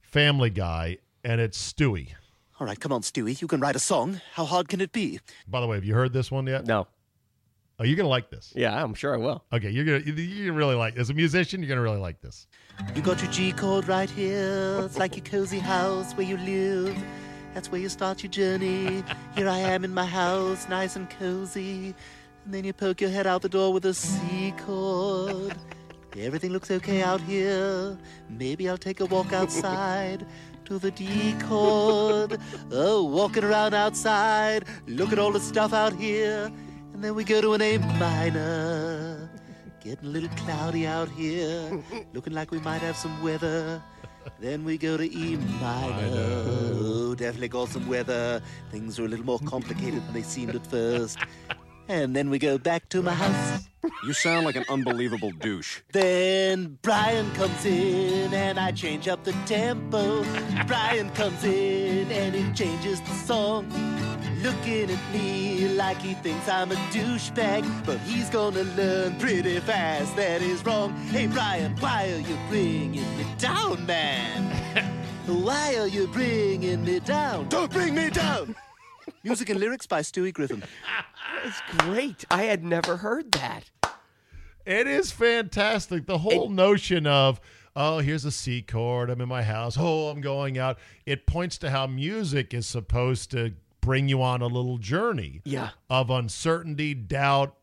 [0.00, 2.14] Family Guy and it's Stewie.
[2.60, 3.40] All right, come on, Stewie.
[3.40, 4.20] You can write a song.
[4.34, 5.20] How hard can it be?
[5.48, 6.66] By the way, have you heard this one yet?
[6.66, 6.86] No.
[7.78, 8.52] Oh, you're gonna like this.
[8.54, 9.44] Yeah, I'm sure I will.
[9.52, 11.60] Okay, you're gonna you're really like as a musician.
[11.60, 12.46] You're gonna really like this.
[12.94, 14.80] You got your G chord right here.
[14.84, 16.96] It's like your cozy house where you live.
[17.52, 19.02] That's where you start your journey.
[19.34, 21.94] Here I am in my house, nice and cozy.
[22.44, 25.56] And then you poke your head out the door with a C chord.
[26.16, 27.98] Everything looks okay out here.
[28.28, 30.24] Maybe I'll take a walk outside
[30.66, 32.38] to the D chord.
[32.70, 34.64] Oh, walking around outside.
[34.86, 36.52] Look at all the stuff out here.
[37.04, 39.28] Then we go to an A minor.
[39.82, 41.82] Getting a little cloudy out here.
[42.14, 43.82] Looking like we might have some weather.
[44.40, 46.08] Then we go to E minor.
[46.14, 48.40] Oh, definitely got some weather.
[48.70, 51.18] Things are a little more complicated than they seemed at first.
[51.88, 53.68] And then we go back to my house.
[54.06, 55.82] You sound like an unbelievable douche.
[55.92, 60.24] Then Brian comes in and I change up the tempo.
[60.66, 63.70] Brian comes in and he changes the song.
[64.44, 70.14] Looking at me like he thinks I'm a douchebag, but he's gonna learn pretty fast
[70.16, 70.92] that is wrong.
[71.06, 74.50] Hey Brian, why are you bringing me down, man?
[75.26, 77.48] why are you bringing me down?
[77.48, 78.54] Don't bring me down!
[79.24, 80.62] Music and lyrics by Stewie Griffin.
[81.42, 82.26] It's great.
[82.30, 83.70] I had never heard that.
[84.66, 86.04] It is fantastic.
[86.04, 87.40] The whole notion of,
[87.74, 89.08] oh, here's a C chord.
[89.08, 89.78] I'm in my house.
[89.80, 90.78] Oh, I'm going out.
[91.06, 93.54] It points to how music is supposed to
[93.84, 95.70] bring you on a little journey Yeah.
[95.90, 97.54] of uncertainty, doubt,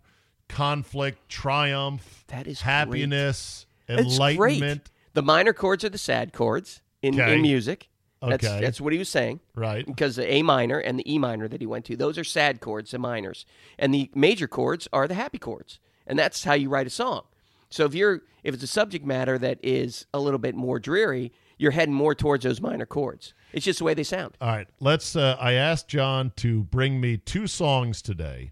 [0.47, 4.83] conflict, triumph, That is happiness, It's enlightenment.
[4.83, 5.13] great.
[5.13, 7.35] The minor chords are the sad chords in, Okay.
[7.35, 7.87] in music.
[8.21, 8.61] That's, Okay.
[8.61, 9.39] that's what he was saying.
[9.55, 9.83] Right.
[9.85, 12.59] Because the A minor and the E minor that he went to, those are sad
[12.61, 13.45] chords, the minors.
[13.79, 15.79] And the major chords are the happy chords.
[16.05, 17.23] And that's how you write a song.
[17.69, 21.31] So if you're if it's a subject matter that is a little bit more dreary,
[21.61, 23.35] you're heading more towards those minor chords.
[23.53, 24.35] It's just the way they sound.
[24.41, 25.15] All right, let's.
[25.15, 28.51] Uh, I asked John to bring me two songs today.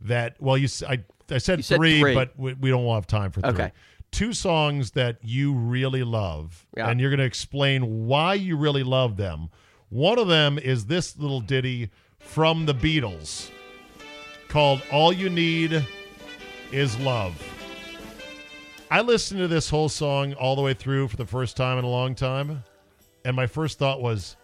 [0.00, 0.98] That well, you I
[1.38, 2.14] said, said three, three.
[2.14, 3.50] but we, we don't have time for three.
[3.50, 3.72] Okay.
[4.10, 6.88] Two songs that you really love, Yeah.
[6.88, 9.50] and you're going to explain why you really love them.
[9.90, 13.50] One of them is this little ditty from the Beatles
[14.48, 15.86] called "All You Need
[16.72, 17.55] Is Love."
[18.90, 21.84] I listened to this whole song all the way through for the first time in
[21.84, 22.62] a long time,
[23.24, 24.36] and my first thought was,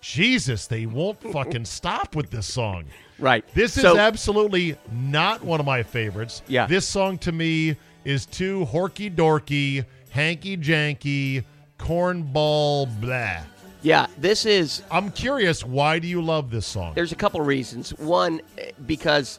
[0.00, 2.84] Jesus, they won't fucking stop with this song.
[3.18, 3.44] Right.
[3.54, 6.42] This is So- absolutely not one of my favorites.
[6.48, 6.66] Yeah.
[6.66, 11.44] This song to me is too horky dorky, hanky janky,
[11.78, 13.38] cornball blah.
[13.82, 16.92] Yeah, this is I'm curious, why do you love this song?
[16.94, 17.90] There's a couple reasons.
[17.98, 19.38] One, eh, because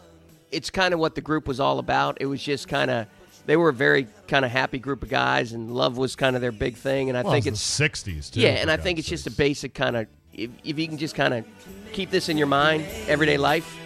[0.51, 2.17] it's kind of what the group was all about.
[2.21, 3.07] It was just kind of
[3.45, 6.41] they were a very kind of happy group of guys, and love was kind of
[6.41, 7.09] their big thing.
[7.09, 8.41] And I well, think it's it's the 60s, too.
[8.41, 11.15] yeah, and I think it's just a basic kind of if, if you can just
[11.15, 11.45] kind of
[11.93, 13.77] keep this in your mind, everyday life,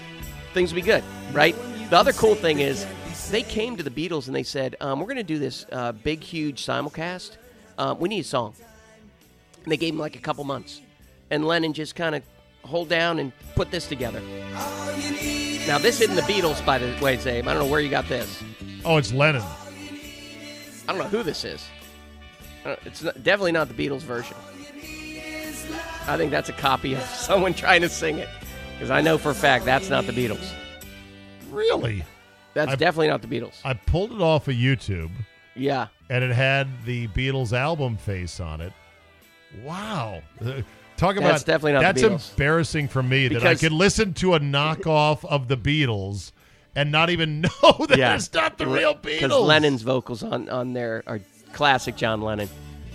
[0.54, 1.56] things will be good, right?
[1.90, 2.86] The other cool thing is
[3.30, 5.92] they came to the Beatles and they said, um, "We're going to do this uh,
[5.92, 7.38] big, huge simulcast.
[7.78, 8.54] Uh, we need a song."
[9.64, 10.82] And they gave him like a couple months,
[11.30, 12.24] and Lennon just kind of
[12.64, 14.22] hold down and put this together.
[15.68, 17.48] Now this isn't the Beatles, by the way, Zabe.
[17.48, 18.44] I don't know where you got this.
[18.86, 19.42] Oh, it's Lennon.
[19.42, 21.68] I don't know who this is.
[22.66, 24.36] Uh, It's not, definitely not the Beatles version.
[26.08, 28.30] I think that's a copy of someone trying to sing it.
[28.74, 30.52] Because I know for a fact that's not the Beatles.
[31.52, 32.04] Really?
[32.54, 33.60] That's I- definitely not the Beatles.
[33.64, 35.12] I pulled it off of YouTube,
[35.56, 35.88] Yeah.
[36.10, 38.74] and it had the Beatles album face on it.
[39.64, 40.22] Wow.
[40.44, 40.62] Uh,
[40.98, 44.14] Talk about That's definitely not the That's embarrassing for me that I Because- could listen
[44.16, 46.32] to a knockoff of the Beatles
[46.76, 48.16] and not even know that Yeah.
[48.16, 49.22] it's not the real Beatles.
[49.22, 51.20] Because Lennon's vocals on, on there are
[51.54, 52.50] classic John Lennon.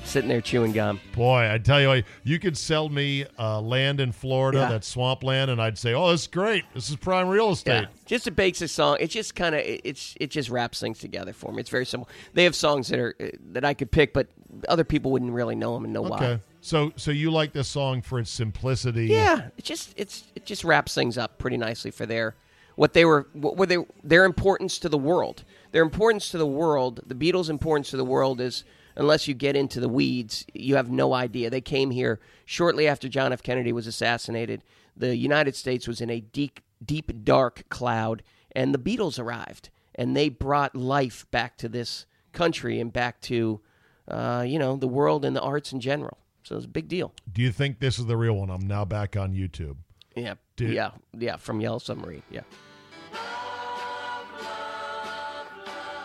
[0.07, 1.01] Sitting there chewing gum.
[1.15, 4.69] Boy, I tell you, what, you could sell me uh, land in Florida, Yeah.
[4.69, 6.65] that's swampland, and I'd say, "Oh, this is great.
[6.75, 8.99] This is prime real estate." Yeah, just a basic song.
[9.01, 11.61] It just kind of it's it just wraps things together for me.
[11.61, 12.07] It's very simple.
[12.35, 14.27] They have songs that are uh, that I could pick, but
[14.69, 16.41] other people wouldn't really know them and know Okay, why.
[16.61, 19.07] so so you like this song for its simplicity?
[19.07, 22.35] Yeah, it just it's it just wraps things up pretty nicely for their
[22.77, 25.45] what they were what were they their importance to the world.
[25.73, 28.65] Their importance to the world, the Beatles' importance to the world is
[28.97, 31.51] unless you get into the weeds, you have no idea.
[31.51, 33.43] They came here shortly after John F.
[33.43, 34.63] Kennedy was assassinated.
[34.97, 40.17] The United States was in a deep deep dark cloud and the Beatles arrived and
[40.17, 43.61] they brought life back to this country and back to
[44.09, 46.19] uh, you know, the world and the arts in general.
[46.43, 47.13] So it's a big deal.
[47.33, 48.51] Do you think this is the real one?
[48.51, 49.77] I'm now back on YouTube.
[50.15, 51.37] Yeah, Did- yeah, yeah.
[51.37, 52.23] From Yellow Submarine.
[52.31, 52.43] Yeah.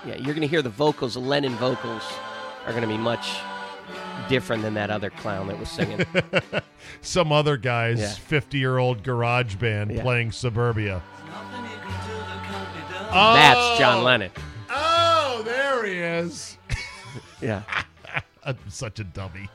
[0.05, 1.13] Yeah, you're going to hear the vocals.
[1.15, 2.03] The Lennon vocals
[2.65, 3.29] are going to be much
[4.27, 6.05] different than that other clown that was singing.
[7.01, 8.09] Some other guy's Yeah.
[8.13, 10.01] 50 year old garage band Yeah.
[10.01, 11.01] playing Suburbia.
[13.11, 14.31] That's John Lennon.
[14.69, 16.57] Oh, there he is.
[17.41, 17.63] Yeah.
[18.43, 19.47] I'm such a dummy.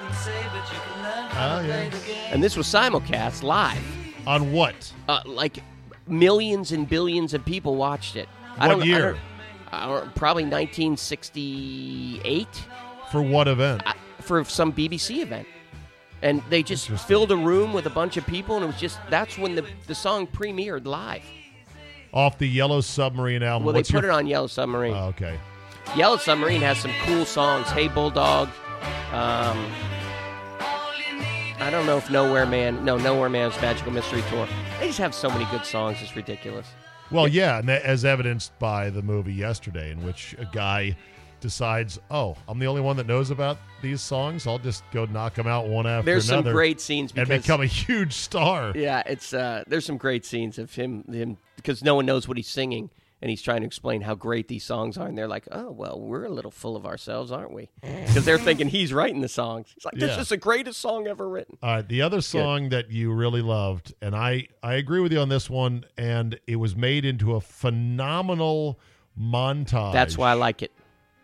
[0.00, 1.94] Oh, yes.
[2.30, 3.82] And this was simulcast live.
[4.26, 4.90] On what?
[5.08, 5.58] Uh, like
[6.08, 8.28] millions and billions of people watched it.
[8.58, 8.96] I What don't, I year?
[8.96, 9.18] I don't-
[10.14, 12.46] probably 1968.
[13.10, 13.82] For what event?
[13.86, 15.48] I- for some BBC event.
[16.22, 19.00] And they just filled a room with a bunch of people, and it was just
[19.10, 21.24] that's when the, the song premiered live.
[22.14, 23.66] Off the Yellow Submarine album.
[23.66, 24.94] Well, What's they put your it on Yellow Submarine.
[24.94, 25.40] Oh, okay.
[25.96, 27.66] Yellow Submarine has some cool songs.
[27.70, 28.48] Hey Bulldog.
[29.12, 29.66] Um,
[31.58, 32.84] I don't know if Nowhere Man.
[32.84, 34.46] No, Nowhere Man's Magical Mystery Tour.
[34.78, 35.98] They just have so many good songs.
[36.02, 36.66] It's ridiculous.
[37.12, 40.96] Well, yeah, and as evidenced by the movie yesterday, in which a guy
[41.40, 44.46] decides, "Oh, I'm the only one that knows about these songs.
[44.46, 46.04] I'll just go knock them out one after another.
[46.04, 48.72] There's some great scenes and become a huge star.
[48.74, 52.38] yeah, it's uh, there's some great scenes of him him because no one knows what
[52.38, 52.88] he's singing
[53.22, 55.98] and he's trying to explain how great these songs are and they're like, oh well,
[56.00, 57.70] we're a little full of ourselves, aren't we?
[57.82, 59.68] Because they're thinking he's writing the songs.
[59.74, 60.20] He's like, this Yeah.
[60.20, 61.56] is the greatest song ever written.
[61.62, 65.20] All right, the other song that you really loved, and I I agree with you
[65.20, 68.78] on this one, and it was made into a phenomenal
[69.18, 69.92] montage.
[69.92, 70.72] That's why I like it.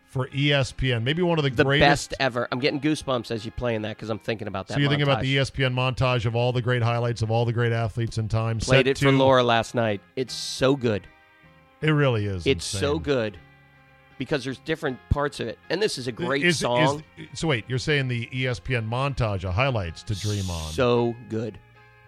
[0.05, 2.09] for ESPN, maybe one of the, The greatest.
[2.09, 2.47] best ever.
[2.51, 4.73] I'm getting goosebumps as you're playing that because I'm thinking about that.
[4.73, 5.35] so you think about the.
[5.37, 8.57] ESPN montage of all the great highlights of all the great athletes in time.
[8.57, 10.01] Played set it for Laura last night.
[10.15, 11.05] It's so good.
[11.81, 12.45] It really is.
[12.45, 13.37] It's so good
[14.17, 17.03] because there's different parts of it, and this is a great Is- is- song.
[17.33, 21.57] so wait, you're saying the ESPN montage of highlights to dream on, So good,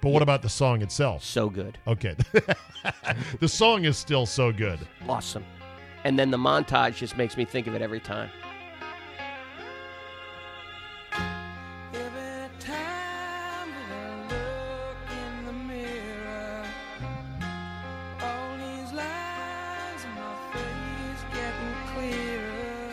[0.01, 1.23] but what about the song itself?
[1.23, 2.15] so good, Okay,
[3.39, 4.79] the song is still so good.
[5.07, 5.45] awesome.
[6.03, 8.29] And then the montage just makes me think of it every time.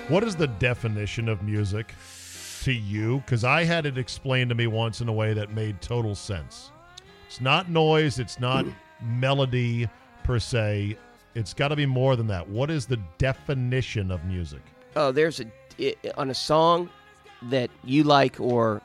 [0.09, 1.93] What is the definition of music
[2.63, 3.19] to you?
[3.19, 6.73] Because I had it explained to me once in a way that made total sense.
[7.27, 8.65] It's not noise, it's not
[9.03, 9.87] melody
[10.25, 10.97] per se.
[11.35, 12.49] It's got to be more than that.
[12.49, 14.63] What is the definition of music?
[14.97, 15.47] Oh, there's a
[15.79, 16.89] i on a song
[17.43, 18.81] that you like, or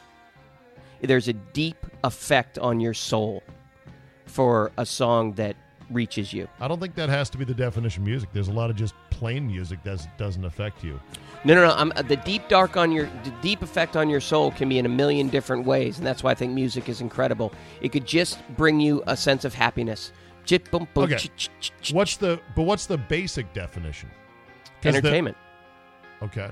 [0.99, 3.43] there's a deep effect on your soul
[4.25, 5.55] for a song that
[5.91, 6.47] reaches you.
[6.59, 8.29] I don't think that has to be the definition of music.
[8.33, 10.99] There's a lot of just plain music that doesn't affect you.
[11.45, 11.73] No, no, no.
[11.75, 14.79] I'm, uh, the deep dark on your the deep effect on your soul can be
[14.79, 17.51] in a million different ways, and that's why I think music is incredible.
[17.81, 20.11] It could just bring you a sense of happiness.
[20.45, 21.29] Chit, boom, boom, Okay.
[21.91, 24.09] What's the but what's the basic definition?
[24.81, 25.37] 'Cause the- entertainment.
[26.21, 26.49] Okay.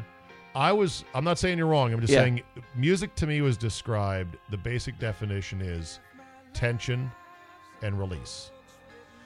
[0.56, 1.94] I was I'm not saying you're wrong.
[1.94, 2.20] I'm just Yeah.
[2.24, 2.42] saying
[2.76, 6.00] music to me was described the basic definition is
[6.54, 7.10] tension
[7.82, 8.52] and release.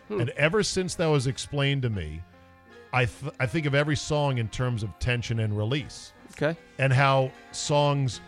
[0.07, 0.21] Hmm.
[0.21, 2.21] And ever since that was explained to me,
[2.93, 6.57] I th- I think of every song in terms of tension and release okay.
[6.79, 8.21] and how songs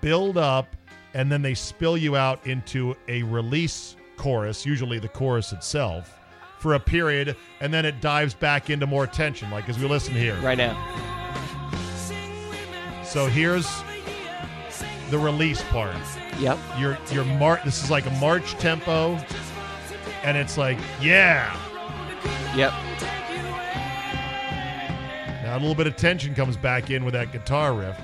[0.00, 0.76] build up
[1.14, 6.18] and then they spill you out into a release chorus, usually the chorus itself,
[6.58, 10.14] for a period, and then it dives back into more tension, like as we listen
[10.14, 10.36] here.
[10.40, 10.74] Right now.
[13.04, 13.68] So here's
[15.10, 15.96] the release part.
[16.40, 16.58] Yep.
[16.78, 19.16] Your your mar- this is like a march tempo,
[20.24, 21.54] and it's like yeah.
[22.56, 22.72] Yep.
[25.44, 27.96] Now a little bit of tension comes back in with that guitar riff.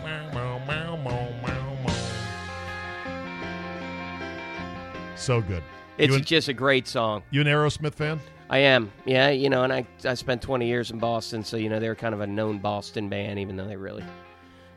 [5.17, 5.63] So good.
[5.99, 7.23] It's an, just a great song.
[7.31, 8.21] you an Aerosmith fan?
[8.49, 8.91] I am.
[9.05, 11.95] Yeah, you know, and I I spent 20 years in Boston, so you know they're
[11.95, 14.05] kind of a known Boston band, even though they really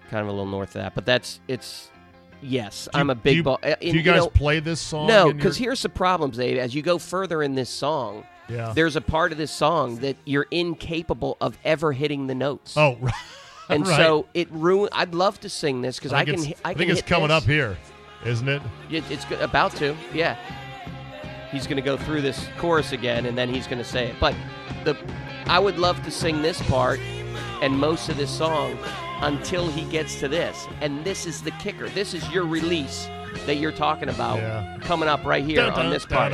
[0.09, 0.95] kind of a little north of that.
[0.95, 1.89] But that's it's.
[2.43, 3.43] Yes, you- I'm a big.
[3.43, 5.07] Bo- uh, do you guys know, play this song?
[5.07, 6.57] No, because your- here's the problem, Dave.
[6.57, 8.73] As you go further in this song, yeah.
[8.75, 12.75] there's a part of this song that you're incapable of ever hitting the notes.
[12.77, 13.13] Oh, right.
[13.69, 13.97] and right.
[13.97, 14.89] so it ruin.
[14.91, 16.51] I'd love to sing this because I, think can.
[16.51, 17.37] it's, I, I can think it's hit coming this.
[17.37, 17.77] up here,
[18.25, 18.61] isn't it?
[18.89, 19.95] It, it's about to.
[20.13, 20.37] Yeah.
[21.51, 24.15] He's going to go through this chorus again, and then he's going to say it.
[24.19, 24.33] But
[24.85, 24.97] the,
[25.45, 26.99] I would love to sing this part
[27.61, 28.75] and most of this song
[29.23, 31.89] until he gets to this, and this is the kicker.
[31.89, 33.07] This is your release
[33.45, 34.77] that you're talking about Yeah.
[34.81, 36.31] coming up right here on this part.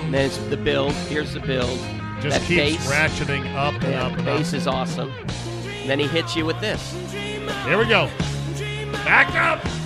[0.00, 0.92] And then it's the build.
[0.92, 1.78] Here's the build.
[2.20, 4.54] Just that keeps bass, ratcheting up and yeah, up and bass up.
[4.54, 5.10] is awesome.
[5.80, 6.92] And then he hits you with this.
[7.64, 8.10] Here we go.
[9.04, 9.79] Back up.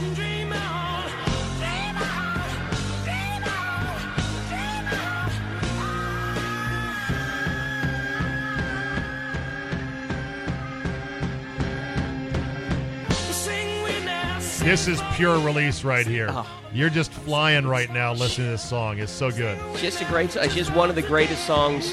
[14.65, 16.29] This is pure release right here.
[16.31, 16.49] Oh.
[16.73, 18.99] You're just flying right now listening to this song.
[18.99, 19.59] It's so good.
[19.73, 20.35] It's just a great.
[20.37, 21.93] It's just one of the greatest songs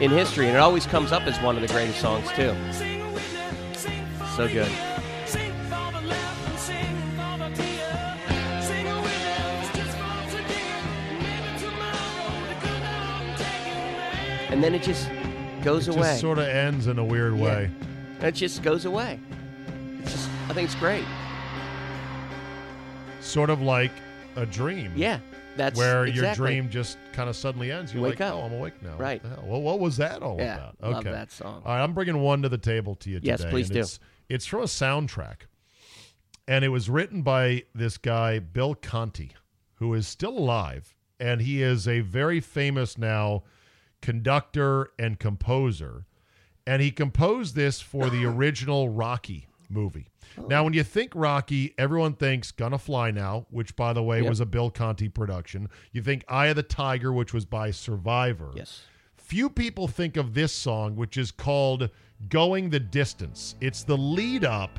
[0.00, 2.54] in history, and it always comes up as one of the greatest songs too.
[4.36, 4.70] So good.
[14.50, 15.08] And then it just
[15.62, 16.02] goes It away.
[16.10, 17.42] just sort of ends in a weird Yeah.
[17.44, 17.70] way.
[18.20, 19.18] it just goes away.
[20.00, 20.28] It's just.
[20.48, 21.04] I think it's great.
[23.32, 23.92] Sort of like
[24.36, 24.92] a dream.
[24.94, 25.18] Yeah,
[25.56, 27.94] that's where your dream just kind of suddenly ends.
[27.94, 28.34] You're Wake like, up.
[28.34, 28.94] oh, I'm awake now.
[28.98, 29.24] Right.
[29.24, 29.44] What?
[29.44, 30.76] Well, what was that all Yeah, about?
[30.82, 31.10] love Okay.
[31.12, 31.62] that song.
[31.64, 33.50] All right, I'm bringing one to the table to you Yes, today.
[33.50, 33.80] please and do.
[33.80, 35.46] It's, it's from a soundtrack.
[36.46, 39.32] and it was written by this guy Bill Conti,
[39.76, 43.44] who is still alive, and he is a very famous now
[44.02, 46.04] conductor and composer,
[46.66, 50.06] and he composed this for the original Rocky movie.
[50.48, 54.28] Now, when you think Rocky, everyone thinks Gonna Fly Now, which, by the way, Yep.
[54.28, 55.68] was a Bill Conti production.
[55.92, 58.50] You think Eye of the Tiger, which was by Survivor.
[58.54, 58.82] Yes.
[59.16, 61.88] Few people think of this song, which is called
[62.28, 63.54] Going the Distance.
[63.60, 64.78] It's the lead up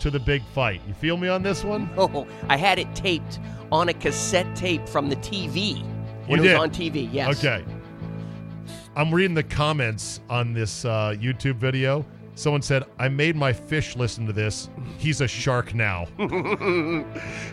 [0.00, 0.80] to the big fight.
[0.88, 1.88] You feel me on this one?
[1.98, 3.38] Oh, I had it taped
[3.70, 5.82] on a cassette tape from the TV
[6.26, 6.58] when You it did?
[6.58, 7.08] was on TV.
[7.12, 7.38] Yes.
[7.38, 7.64] Okay.
[8.96, 12.04] I'm reading the comments on this uh, YouTube video.
[12.34, 14.70] Someone said, I made my fish listen to this.
[14.98, 16.06] He's a shark now.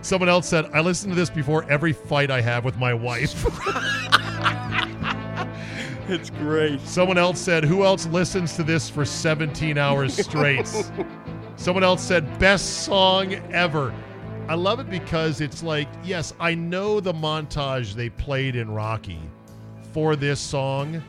[0.02, 3.46] Someone else said, I listen to this before every fight I have with my wife.
[6.10, 6.80] It's great.
[6.82, 10.66] Someone else said, Who else listens to this for 17 hours straight?
[11.58, 13.94] Someone else said, Best song ever.
[14.48, 19.20] I love it because it's like, yes, I know the montage they played in Rocky
[19.92, 21.04] for this song,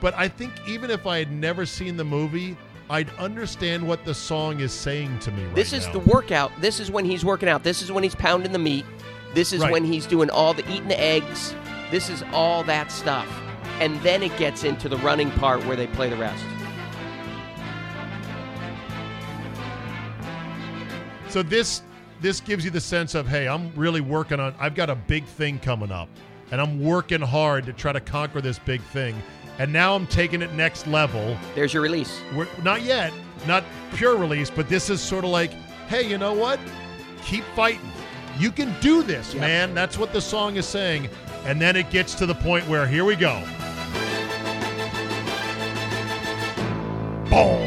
[0.00, 2.56] but I think even if I had never seen the movie,
[2.90, 5.92] I'd understand what the song is saying to me right This is now.
[5.92, 6.52] the workout.
[6.60, 7.62] This is when he's working out.
[7.62, 8.86] This is when he's pounding the meat.
[9.34, 9.70] This is Right.
[9.72, 11.54] when he's doing all the eating the eggs.
[11.90, 13.28] This is all that stuff.
[13.80, 16.44] And then it gets into the running part where they play the rest.
[21.28, 21.82] So this
[22.20, 25.24] this gives you the sense of, hey, I'm really working on I've got a big
[25.24, 26.08] thing coming up
[26.50, 29.14] and I'm working hard to try to conquer this big thing.
[29.58, 31.36] And now I'm taking it next level.
[31.54, 32.20] There's your release.
[32.34, 33.12] We're not yet,
[33.46, 35.50] not pure release, but this is sort of like,
[35.88, 36.60] hey, you know what?
[37.24, 37.90] Keep fighting.
[38.38, 39.40] You can do this, Yep.
[39.40, 39.74] man.
[39.74, 41.08] That's what the song is saying.
[41.44, 43.42] And then it gets to the point where here we go.
[47.28, 47.64] Boom.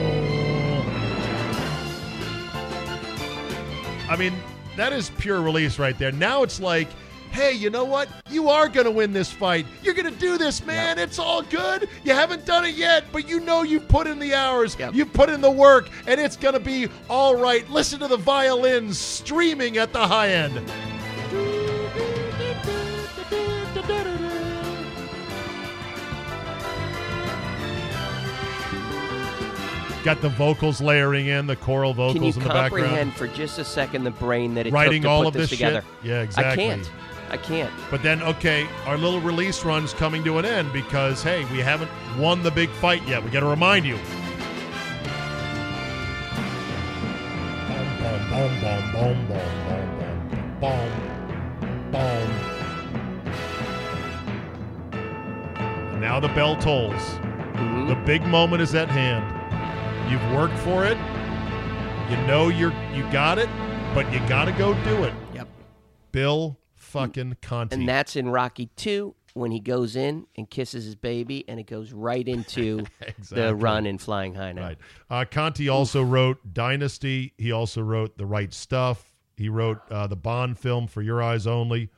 [4.10, 4.34] I mean,
[4.78, 6.12] that is pure release right there.
[6.12, 6.88] Now it's like,
[7.32, 8.10] hey, you know what?
[8.30, 9.66] You are going to win this fight.
[9.84, 11.00] You're going to do this, man.
[11.00, 11.90] It's all good.
[12.04, 14.94] You haven't done it yet, but you know you've put in the hours, Yep.
[14.94, 17.68] you've put in the work, and it's going to be all right.
[17.70, 20.62] Listen to the violins streaming at the high end.
[30.04, 33.14] Got the vocals layering in, the choral vocals Can you in the comprehend background.
[33.14, 35.52] for just a second the brain that it Writing took to all put of this,
[35.52, 35.82] this together?
[36.02, 36.10] shit?
[36.10, 36.64] Yeah, exactly.
[36.66, 36.92] I can't.
[37.32, 37.74] I can't.
[37.90, 41.90] But then, okay, our little release run's coming to an end because, hey, we haven't
[42.20, 43.24] won the big fight yet.
[43.24, 43.98] We got to remind you.
[56.02, 56.94] Now the bell tolls.
[56.94, 57.88] Mm-hmm.
[57.88, 59.24] The big moment is at hand.
[60.12, 60.98] You've worked for it.
[62.12, 63.48] You know you're you got it,
[63.96, 65.14] but you got to go do it.
[65.34, 65.48] Yep.
[66.12, 66.58] Bill
[66.92, 67.76] fucking Conti.
[67.76, 71.66] And that's in Rocky 2 when he goes in and kisses his baby and it
[71.68, 73.42] goes right into Exactly.
[73.42, 74.62] the run in Flying High now.
[74.64, 74.78] Right.
[75.10, 77.34] Uh, Conti also wrote Dynasty.
[77.38, 79.14] He also wrote The Right Stuff.
[79.38, 81.90] He wrote uh, the Bond film For Your Eyes Only,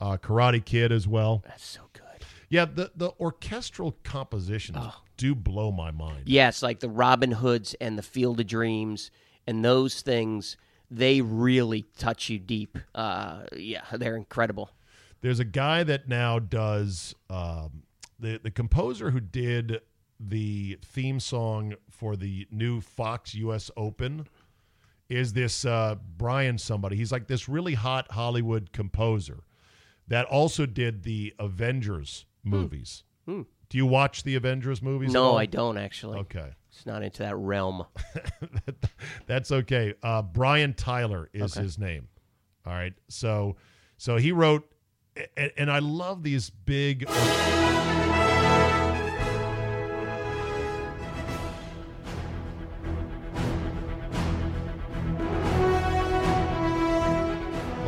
[0.00, 1.42] uh, Karate Kid as well.
[1.46, 2.02] That's so good.
[2.48, 5.02] Yeah, the, the orchestral compositions Oh.
[5.18, 6.22] do blow my mind.
[6.24, 9.10] Yes, like the Robin Hoods and the Field of Dreams
[9.46, 10.56] and those things,
[10.90, 12.78] they really touch you deep.
[12.94, 14.70] Uh, yeah, they're incredible.
[15.20, 17.82] There's a guy that now does um,
[18.18, 19.80] the the composer who did
[20.20, 23.70] the theme song for the new Fox U.S.
[23.76, 24.26] Open
[25.08, 26.96] is this uh, Brian somebody.
[26.96, 29.44] He's like this really hot Hollywood composer
[30.06, 33.04] that also did the Avengers movies.
[33.26, 33.42] Hmm.
[33.68, 35.12] Do you watch the Avengers movies?
[35.12, 35.36] No.
[35.36, 36.18] I don't actually.
[36.20, 37.84] Okay, It's not into that realm.
[39.26, 39.94] that's okay.
[40.02, 41.62] Uh, Brian Tyler is Okay.
[41.64, 42.08] his name.
[42.66, 43.56] All right, so
[43.96, 44.70] so he wrote,
[45.36, 47.06] and, and I love these big.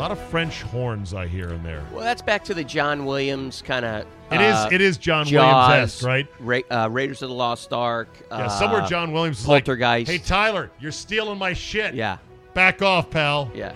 [0.00, 1.84] Lot of French horns I hear in there.
[1.92, 4.06] Well, that's back to the John Williams kind of.
[4.32, 6.26] It is it is John Williams right?
[6.38, 8.08] Ra- uh, Raiders of the Lost Ark.
[8.30, 10.10] Yeah, uh, somewhere John Williams is like, Poltergeist.
[10.10, 11.94] "Hey Tyler, you're stealing my shit.
[11.94, 12.18] Yeah,
[12.54, 13.74] back off, pal." yeah.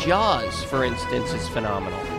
[0.00, 2.11] Jaws, for instance, is phenomenal.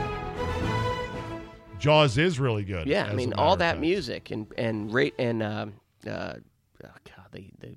[1.83, 2.87] Jaws is really good.
[2.87, 5.73] Yeah, I mean all that music and and rate and um,
[6.07, 6.35] uh,
[6.83, 7.75] oh god the the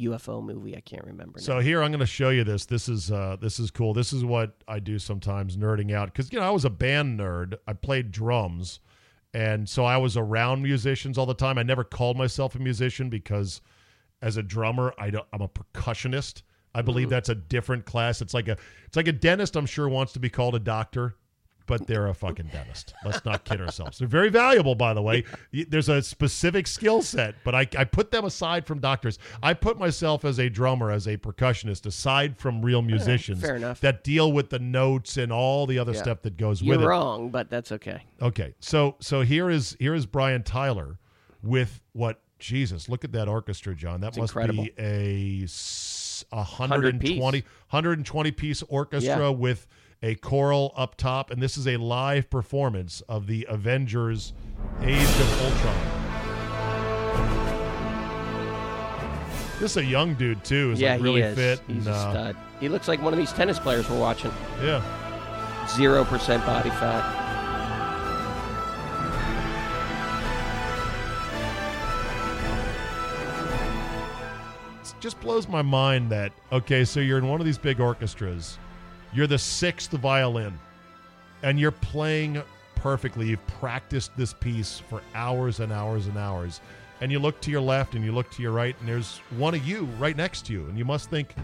[0.00, 1.38] UFO movie I can't remember.
[1.38, 1.60] So now.
[1.60, 2.66] here I'm going to show you this.
[2.66, 3.94] This is uh, this is cool.
[3.94, 7.20] This is what I do sometimes, nerding out because you know I was a band
[7.20, 7.54] nerd.
[7.68, 8.80] I played drums,
[9.34, 11.58] And so I was around musicians all the time.
[11.58, 13.60] I never called myself a musician because
[14.20, 16.42] as a drummer, I don't, I'm a percussionist.
[16.74, 18.22] I believe that's a different class.
[18.22, 18.56] It's like a
[18.86, 19.56] it's like a dentist.
[19.56, 21.16] I'm sure wants to be called a doctor,
[21.66, 22.94] but they're a fucking dentist.
[23.04, 23.98] Let's not kid ourselves.
[23.98, 25.24] They're very valuable, by the way.
[25.52, 29.18] There's a specific skill set, but I, I put them aside from doctors.
[29.42, 33.80] I put myself as a drummer, as a percussionist, aside from real musicians fair enough.
[33.80, 36.02] that deal with the notes and all the other Yeah.
[36.02, 36.82] stuff that goes You're with it.
[36.82, 38.02] You're wrong, but that's okay.
[38.20, 40.98] Okay, so so here is here is Brian Tyler
[41.42, 42.88] with what Jesus.
[42.88, 44.00] Look at that orchestra, John.
[44.00, 44.64] That must incredible.
[44.64, 47.18] be a s- a 100 piece.
[47.20, 49.28] 120 120 piece orchestra Yeah.
[49.30, 49.66] with
[50.02, 54.32] a choral up top, and this is a live performance of the Avengers:
[54.82, 56.02] Age of Ultron.
[59.60, 60.72] This is a young dude too.
[60.72, 61.36] Is yeah, like really he is.
[61.36, 61.60] fit.
[61.68, 62.36] He's and, a uh, stud.
[62.58, 64.32] He looks like one of these tennis players we're watching.
[64.60, 64.82] yeah.
[65.68, 67.20] Zero percent body fat.
[74.80, 78.58] It just blows my mind that okay, so you're in one of these big orchestras,
[79.12, 80.58] you're the sixth violin,
[81.42, 82.42] and you're playing
[82.76, 83.28] perfectly.
[83.28, 86.60] You've practiced this piece for hours and hours and hours,
[87.00, 89.54] and you look to your left and you look to your right, and there's one
[89.54, 91.34] of you right next to you, and you must think,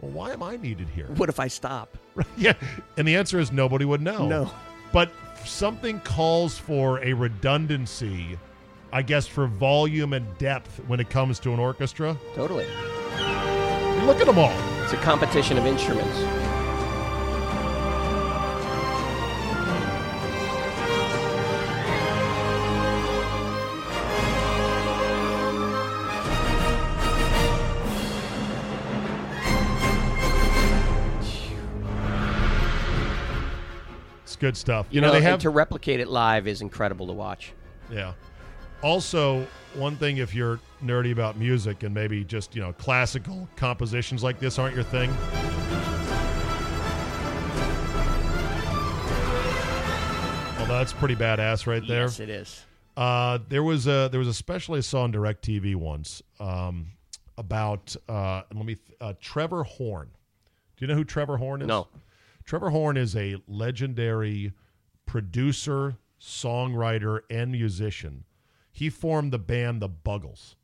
[0.00, 1.06] well, why am I needed here?
[1.16, 1.96] What if I stop?
[2.36, 2.54] yeah,
[2.96, 4.26] and the answer is nobody would know.
[4.28, 4.50] No.
[4.92, 5.10] but
[5.44, 8.38] something calls for a redundancy.
[8.92, 12.16] I guess for volume and depth when it comes to an orchestra.
[12.36, 12.66] Totally.
[14.06, 14.52] Look at them all.
[14.84, 16.53] It's a competition of instruments.
[34.44, 34.88] Good stuff.
[34.90, 37.54] You, You, know, know, they have to replicate it live is incredible to watch.
[37.90, 38.12] yeah.
[38.82, 44.22] Also, one thing if you're nerdy about music and maybe just, you know, classical compositions
[44.22, 45.08] like this aren't your thing.
[50.58, 52.02] Well, that's pretty badass right there.
[52.02, 52.64] Yes, it is.
[52.98, 56.88] Uh, there was a there was a special I saw on DirecTV once um,
[57.38, 60.10] about uh, let me th- uh, Trevor Horn.
[60.76, 61.68] Do you know who Trevor Horn is?
[61.68, 61.88] No.
[62.44, 64.52] Trevor Horn is a legendary
[65.06, 68.24] producer, songwriter, and musician.
[68.72, 70.56] He formed the band The Buggles.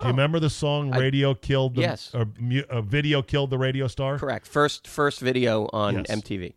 [0.00, 0.96] Do you remember the song Oh.
[0.96, 1.76] I- "Radio Killed"?
[1.76, 2.12] The, Yes.
[2.12, 2.26] Or,
[2.70, 4.18] uh, video killed the radio star.
[4.18, 4.46] Correct.
[4.48, 6.06] First first video on Yes.
[6.08, 6.54] MTV.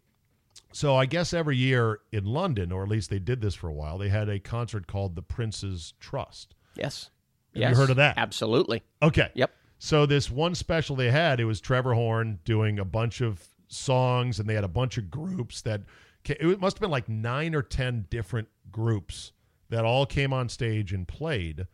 [0.71, 3.73] So I guess every year in London, or at least they did this for a
[3.73, 6.55] while, they had a concert called the Prince's Trust.
[6.75, 7.11] Yes.
[7.53, 7.69] Have yes.
[7.71, 8.17] you heard of that?
[8.17, 8.83] Absolutely.
[9.01, 9.29] Okay.
[9.35, 9.51] Yep.
[9.77, 14.39] So this one special they had, it was Trevor Horn doing a bunch of songs,
[14.39, 15.81] and they had a bunch of groups that
[16.25, 19.31] it must have been like nine or ten different groups
[19.69, 21.67] that all came on stage and played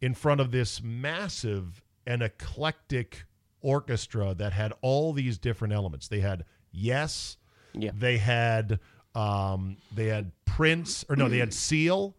[0.00, 3.24] in front of this massive and eclectic
[3.60, 6.08] orchestra that had all these different elements.
[6.08, 7.36] They had Yes,
[7.72, 7.90] Yeah.
[7.94, 8.78] they had
[9.14, 12.14] um, they had Prince, or no, they had Seal.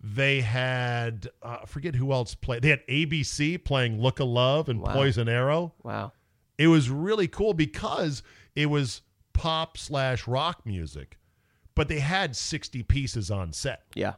[0.00, 2.62] They had uh, forget who else played.
[2.62, 4.92] They had ABC playing "Look of Love" and Wow.
[4.94, 6.12] "Poison Arrow." Wow.
[6.58, 8.22] It was really cool because
[8.56, 9.02] it was
[9.32, 11.18] pop slash rock music,
[11.74, 14.14] but they had sixty pieces on set Yeah.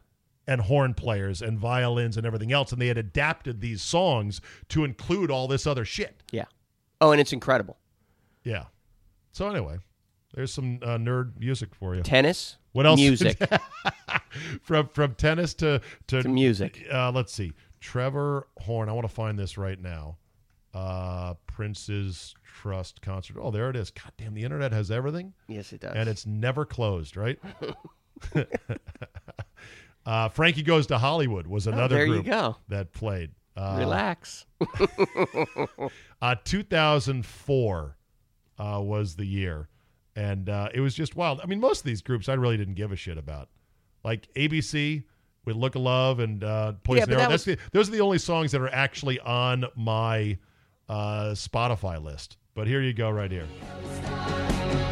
[0.47, 4.83] and horn players and violins and everything else, and they had adapted these songs to
[4.83, 6.21] include all this other shit.
[6.31, 6.45] Yeah.
[7.01, 7.77] Oh, and it's incredible.
[8.43, 8.65] Yeah.
[9.31, 9.77] So anyway,
[10.33, 12.01] there's some uh, nerd music for you.
[12.03, 12.57] Tennis.
[12.73, 12.99] What else?
[12.99, 13.37] Music.
[14.61, 16.85] from from tennis to to, To music.
[16.91, 17.53] Uh, let's see.
[17.79, 18.89] Trevor Horn.
[18.89, 20.17] I want to find this right now.
[20.73, 23.37] Uh, Prince's Trust concert.
[23.39, 23.91] Oh, there it is.
[23.91, 25.93] God damn, the internet has everything, yes, it does.
[25.95, 27.39] and it's never closed, right?
[30.05, 33.31] uh, Frankie Goes to Hollywood was another Oh, there you group that played.
[33.55, 34.45] Uh, Relax.
[36.21, 37.97] uh, 2004
[38.59, 39.69] uh, was the year,
[40.15, 41.39] and uh, it was just wild.
[41.43, 43.49] I mean, most of these groups I really didn't give a shit about,
[44.03, 45.03] like ABC
[45.45, 48.01] with "Look of Love" and uh, "Poison but Arrow." that That's the, those are the
[48.01, 50.37] only songs that are actually on my
[50.89, 52.37] uh, Spotify list.
[52.57, 53.45] But here you go, right here.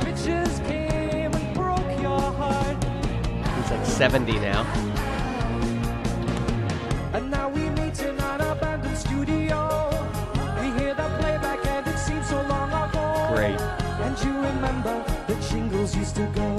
[0.02, 2.78] Bitches came and broke your heart,
[3.58, 4.62] He's like 70 now.
[7.14, 9.90] and now we meet in an abandoned studio.
[10.62, 13.34] We hear the playback, and it seems so long ago.
[13.34, 13.60] Great.
[13.60, 16.56] And you remember the jingles used to go.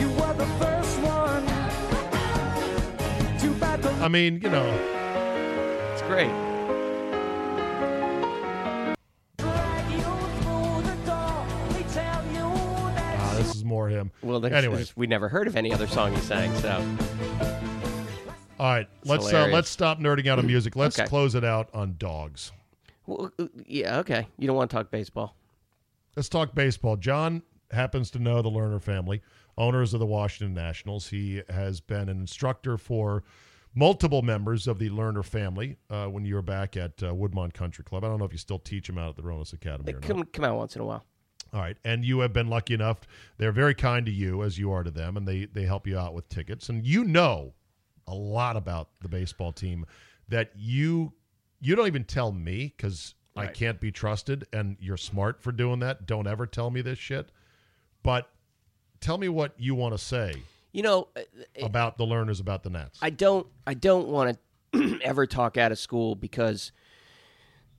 [0.00, 1.44] You were the first one
[3.40, 4.04] to battle.
[4.04, 4.68] I mean, you know,
[5.94, 6.45] It's great.
[14.42, 14.84] We'll Anyway.
[14.96, 16.54] we never heard of any other song he sang.
[16.56, 16.70] So
[18.58, 20.76] All right, let's uh, let's stop nerding out on music.
[20.76, 21.08] Let's Okay.
[21.08, 22.52] close it out on dogs.
[23.06, 24.26] well, uh, yeah, okay.
[24.38, 25.36] You don't want to talk baseball.
[26.16, 26.96] Let's talk baseball.
[26.96, 29.20] John happens to know the Lerner family,
[29.58, 31.08] owners of the Washington Nationals.
[31.08, 33.24] He has been an instructor for
[33.74, 37.84] multiple members of the Lerner family uh, when you were back at uh, Woodmont Country
[37.84, 38.04] Club.
[38.04, 40.00] I don't know if you still teach them out at the Ronas Academy not.
[40.02, 41.04] Come come out once in a while.
[41.52, 43.00] All right, and you have been lucky enough.
[43.38, 45.98] They're very kind to you as you are to them, and they they help you
[45.98, 46.68] out with tickets.
[46.68, 47.54] And you know
[48.06, 49.86] a lot about the baseball team
[50.28, 51.12] that you
[51.60, 55.80] you don't even tell me because I can't be trusted, and you're smart for doing
[55.80, 56.06] that.
[56.06, 57.30] Don't ever tell me this shit.
[58.02, 58.30] But
[59.00, 60.34] tell me what you want to say
[60.72, 61.20] You know, uh,
[61.62, 62.98] about the Lerners about the Nats.
[63.02, 64.38] I don't I don't want
[64.72, 66.72] to ever talk out of school because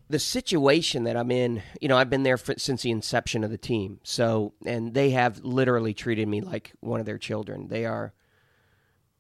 [0.10, 3.52] the situation that I'm in, you know, I've been there for, since the inception of
[3.52, 4.00] the team.
[4.04, 7.68] So, and they have literally treated me like one of their children.
[7.68, 8.14] They are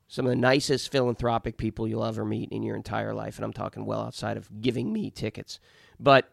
[0.07, 3.53] some of the nicest philanthropic people you'll ever meet in your entire life, and I'm
[3.53, 5.59] talking well outside of giving me tickets.
[5.99, 6.29] But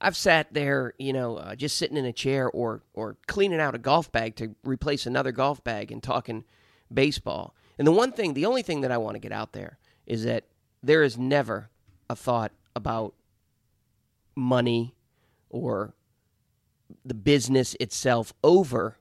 [0.00, 3.76] I've sat there, you know, uh, just sitting in a chair or or cleaning out
[3.76, 6.44] a golf bag to replace another golf bag and talking
[6.92, 7.54] baseball.
[7.78, 10.24] And the one thing, the only thing that I want to get out there is
[10.24, 10.44] that
[10.82, 11.70] there is never
[12.08, 13.14] a thought about
[14.34, 14.94] money
[15.48, 15.94] or
[17.04, 18.98] the business itself over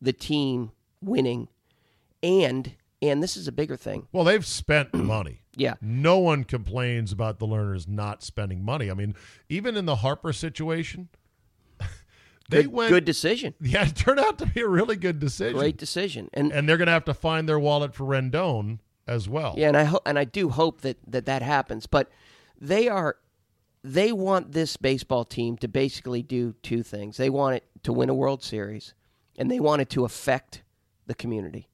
[0.00, 1.48] the team winning
[2.22, 4.06] and and this is a bigger thing.
[4.12, 5.42] well, they've spent money.
[5.56, 5.74] Yeah.
[5.82, 8.90] No one complains about the Lerners not spending money.
[8.90, 9.14] I mean,
[9.50, 11.10] even in the Harper situation,
[12.48, 12.88] they Good, went.
[12.90, 13.54] good decision.
[13.60, 15.58] Yeah, it turned out to be a really good decision.
[15.58, 16.30] Great decision.
[16.32, 19.54] And and they're going to have to find their wallet for Rendon as well.
[19.56, 21.86] Yeah, and I hope and I do hope that, that that happens.
[21.86, 22.10] But
[22.58, 23.16] they are
[23.84, 27.18] they want this baseball team to basically do two things.
[27.18, 28.94] They want it to win a World Series,
[29.36, 30.62] and they want it to affect
[31.06, 31.68] the community.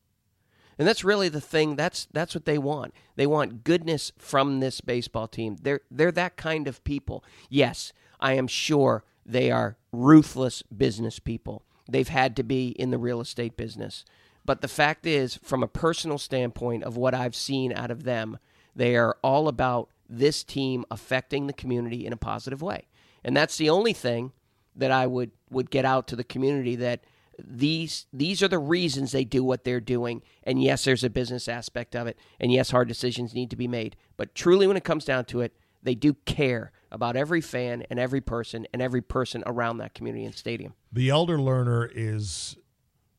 [0.76, 1.76] And that's really the thing.
[1.76, 2.94] That's that's what they want.
[3.14, 5.56] They want goodness from this baseball team.
[5.62, 7.22] They're they're that kind of people.
[7.48, 11.62] Yes, I am sure they are ruthless business people.
[11.88, 14.04] They've had to be in the real estate business.
[14.44, 18.38] But the fact is, from a personal standpoint of what I've seen out of them,
[18.74, 22.88] they are all about this team affecting the community in a positive way.
[23.22, 24.32] And that's the only thing
[24.74, 27.04] that I would, would get out to the community that
[27.42, 30.22] these these are the reasons they do what they're doing.
[30.42, 32.18] And yes, there's a business aspect of it.
[32.38, 33.96] And yes, hard decisions need to be made.
[34.16, 37.98] But truly when it comes down to it, they do care about every fan and
[37.98, 40.74] every person and every person around that community and stadium.
[40.92, 42.56] The elder Lerner is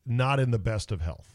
[0.06, 1.34] not in the best of health.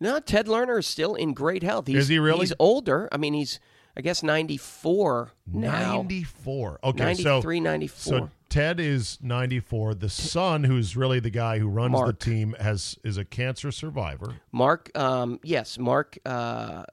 [0.00, 1.86] No, Ted Lerner is still in great health.
[1.86, 2.40] He's, Is he really?
[2.40, 3.08] He's older.
[3.12, 3.60] I mean, he's
[3.96, 5.96] I guess 94 now.
[5.96, 6.80] 94.
[6.82, 8.18] Okay, 93, so 94.
[8.18, 9.94] so Ted is 94.
[9.94, 14.36] The son, who's really the guy who runs the team, has is a cancer survivor.
[14.52, 16.84] Mark, um, yes, Mark uh,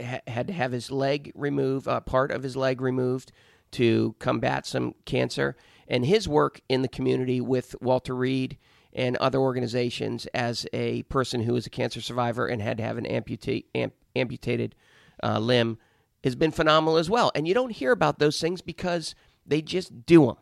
[0.00, 3.32] ha- had to have his leg removed, uh, part of his leg removed
[3.72, 5.56] to combat some cancer.
[5.86, 8.58] And his work in the community with Walter Reed
[8.92, 12.98] and other organizations as a person who is a cancer survivor and had to have
[12.98, 14.74] an amputate, amp, amputated
[15.22, 15.78] uh, limb
[16.24, 17.30] has been phenomenal as well.
[17.34, 19.14] And you don't hear about those things because
[19.46, 20.36] they just do them.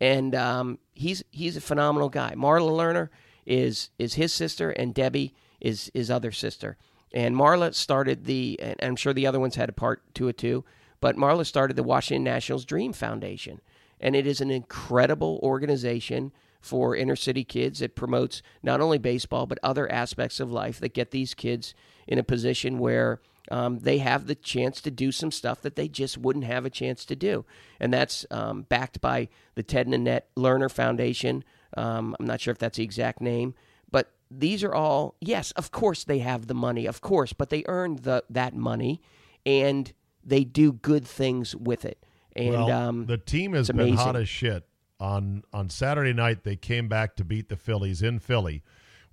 [0.00, 2.34] And um, he's he's a phenomenal guy.
[2.36, 3.08] Marla Lerner
[3.46, 6.76] is is his sister, and Debbie is his other sister.
[7.12, 10.38] And Marla started the, and I'm sure the other ones had a part to it
[10.38, 10.64] too.
[11.00, 13.60] But Marla started the Washington Nationals Dream Foundation,
[14.00, 17.80] and it is an incredible organization for inner city kids.
[17.80, 21.74] It promotes not only baseball but other aspects of life that get these kids
[22.06, 23.20] in a position where
[23.50, 26.70] um, they have the chance to do some stuff that they just wouldn't have a
[26.70, 27.44] chance to do.
[27.78, 31.44] And that's um, backed by the Ted and Annette Lerner Foundation.
[31.76, 33.54] Um, I'm not sure if that's the exact name,
[33.90, 37.64] but these are all, yes, of course they have the money, of course, but they
[37.66, 39.00] earned the, that money
[39.44, 39.92] and
[40.24, 42.04] they do good things with it.
[42.36, 44.64] And well, um, the team has been hot as shit.
[45.00, 48.62] On on Saturday night, they came back to beat the Phillies in Philly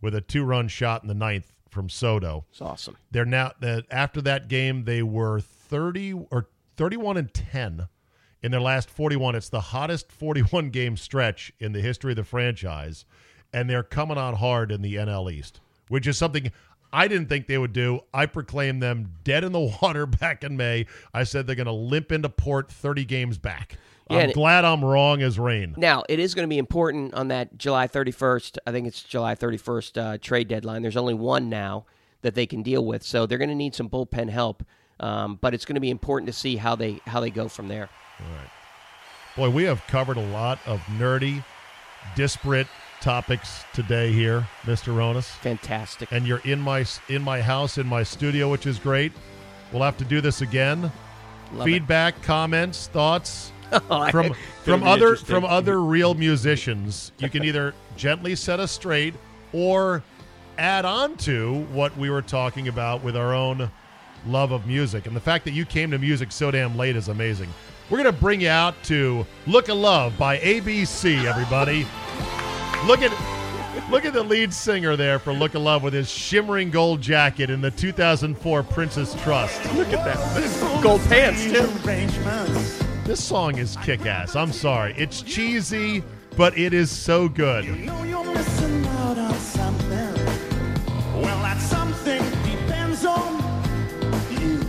[0.01, 2.45] with a two run shot in the ninth from Soto.
[2.49, 2.97] it's awesome.
[3.11, 7.87] They're now that after that game they were 30 or 31 and 10
[8.43, 9.35] in their last 41.
[9.35, 13.05] It's the hottest 41 game stretch in the history of the franchise
[13.53, 16.51] and they're coming on hard in the NL East, which is something
[16.91, 18.01] I didn't think they would do.
[18.13, 20.85] I proclaimed them dead in the water back in May.
[21.13, 23.77] I said they're going to limp into port 30 games back.
[24.09, 25.73] Yeah, I'm glad I'm wrong as rain.
[25.77, 28.57] Now, it is going to be important on that July 31st.
[28.65, 30.81] I think it's July 31st uh, trade deadline.
[30.81, 31.85] There's only one now
[32.21, 34.63] that they can deal with, so they're going to need some bullpen help.
[34.99, 37.67] Um, but it's going to be important to see how they how they go from
[37.67, 37.89] there.
[38.19, 38.49] All right,
[39.35, 41.43] boy, we have covered a lot of nerdy,
[42.15, 42.67] disparate,
[42.99, 44.95] topics today here, Mr.
[44.95, 45.25] Ronas.
[45.25, 46.11] Fantastic.
[46.11, 49.11] And you're in my in my house, in my studio, which is great.
[49.71, 50.91] We'll have to do this again.
[51.53, 51.71] Love it.
[51.71, 53.51] Feedback, comments, thoughts
[53.89, 57.11] Oh, from from other from other real musicians.
[57.17, 59.13] You can either gently set us straight
[59.53, 60.03] or
[60.57, 63.69] add on to what we were talking about with our own
[64.25, 65.05] love of music.
[65.05, 67.49] And the fact that you came to music so damn late is amazing.
[67.89, 71.25] We're gonna bring you out to "Look of Love" by ABC.
[71.25, 71.85] Everybody,
[72.85, 73.11] look at
[73.89, 77.49] look at the lead singer there for "Look of Love" with his shimmering gold jacket
[77.49, 79.63] in the 2004 Prince's Trust.
[79.75, 80.83] Look at that.
[80.83, 81.67] gold pants too.
[83.07, 84.35] This song is kick ass.
[84.35, 84.93] I'm sorry.
[84.97, 86.03] It's cheesy,
[86.35, 87.63] but it is so good.
[87.85, 90.13] know you're missing out on something.
[91.15, 93.35] Well, that something depends on
[94.29, 94.59] you.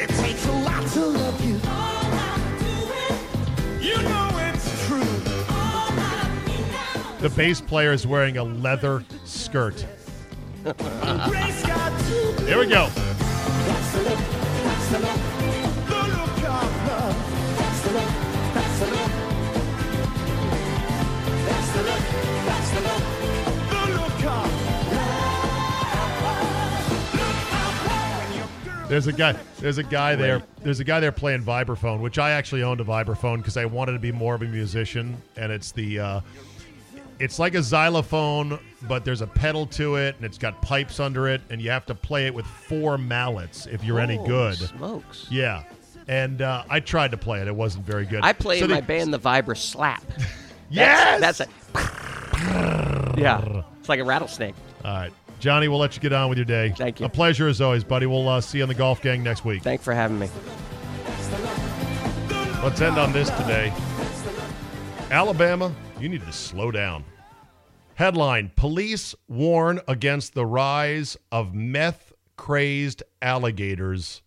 [0.00, 1.54] it takes a lot to love you.
[3.84, 5.18] You know it's true.
[7.18, 9.84] The bass player is wearing a leather skirt.
[10.62, 12.88] Grace got to Here we go.
[14.88, 16.30] That's the the look.
[16.46, 17.16] Of love.
[17.58, 18.10] That's the look.
[18.54, 19.10] That's the look.
[21.44, 22.04] That's the look.
[22.46, 23.02] That's the look.
[23.68, 24.24] The look
[28.84, 29.32] of There's a guy.
[29.58, 30.44] There's a guy there.
[30.62, 33.94] There's a guy there playing vibraphone, which I actually owned a vibraphone because I wanted
[33.94, 35.20] to be more of a musician.
[35.36, 36.20] And it's the, uh,
[37.18, 41.28] it's like a xylophone, but there's a pedal to it, and it's got pipes under
[41.28, 44.56] it, and you have to play it with four mallets if you're any good.
[44.56, 45.26] Smokes.
[45.30, 45.64] Yeah.
[46.08, 47.48] And uh, I tried to play it.
[47.48, 48.20] It wasn't very good.
[48.22, 50.04] I play So my band the Vibra Slap.
[50.68, 51.20] Yes.
[51.20, 53.14] That's, that's a.
[53.16, 53.62] yeah.
[53.78, 54.56] It's like a rattlesnake.
[54.84, 55.68] All right, Johnny.
[55.68, 56.74] We'll let you get on with your day.
[56.76, 57.06] Thank you.
[57.06, 58.06] A pleasure as always, buddy.
[58.06, 59.62] We'll uh, see you on the golf gang next week.
[59.62, 60.28] Thanks for having me.
[62.64, 63.72] Let's end on this today.
[65.12, 67.04] Alabama, you need to slow down.
[67.96, 74.20] Headline Police warn against the rise of meth crazed alligators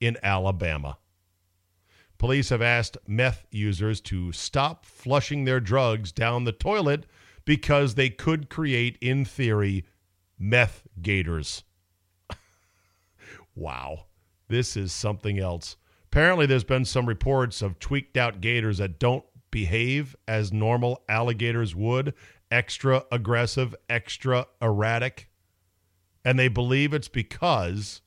[0.00, 0.98] in Alabama.
[2.18, 7.06] Police have asked meth users to stop flushing their drugs down the toilet
[7.44, 9.84] because they could create, in theory,
[10.36, 11.62] meth gators.
[13.54, 14.06] Wow.
[14.48, 15.76] This is something else.
[16.06, 21.74] Apparently, there's been some reports of tweaked out gators that don't behave as normal alligators
[21.74, 22.14] would
[22.50, 25.28] extra aggressive, extra erratic.
[26.24, 28.02] And they believe it's because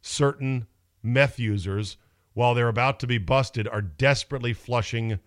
[0.00, 0.66] certain
[1.02, 1.96] meth users,
[2.34, 5.18] while they're about to be busted, are desperately flushing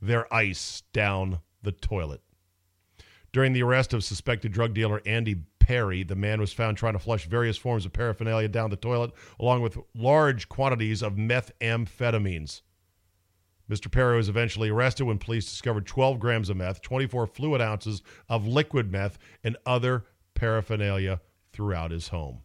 [0.00, 2.22] their ice down the toilet.
[3.32, 6.98] During the arrest of suspected drug dealer Andy Perry, the man was found trying to
[6.98, 12.62] flush various forms of paraphernalia down the toilet, along with large quantities of methamphetamines.
[13.70, 13.90] Mr.
[13.90, 18.46] Perry was eventually arrested when police discovered 12 grams of meth, 24 fluid ounces of
[18.46, 20.04] liquid meth, and other
[20.34, 21.20] paraphernalia
[21.52, 22.40] throughout his home.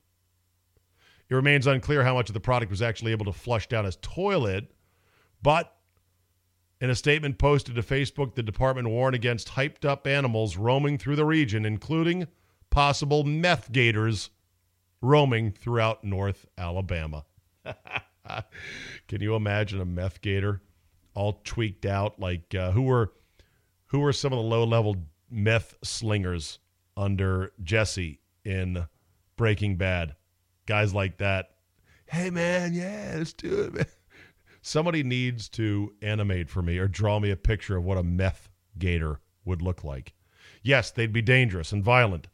[1.29, 3.97] It remains unclear how much of the product was actually able to flush down his
[4.01, 4.71] toilet,
[5.41, 5.75] but
[6.79, 11.15] in a statement posted to Facebook, the department warned against hyped up animals roaming through
[11.15, 12.27] the region, including
[12.69, 14.29] possible meth gators
[15.01, 17.25] roaming throughout North Alabama.
[19.07, 20.61] Can you imagine a meth gator
[21.17, 22.19] all tweaked out?
[22.19, 23.11] Like uh, who were
[23.87, 24.95] who were some of the low level
[25.29, 26.59] meth slingers
[26.95, 28.85] under Jesse in
[29.35, 30.15] Breaking Bad?
[30.65, 31.49] Guys like that.
[32.05, 33.85] Hey man, yeah, let's do it, man.
[34.61, 38.49] Somebody needs to animate for me or draw me a picture of what a meth
[38.77, 40.13] gator would look like.
[40.61, 42.27] Yes, they'd be dangerous and violent,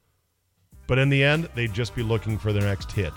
[0.87, 3.13] but in the end, they'd just be looking for their next hit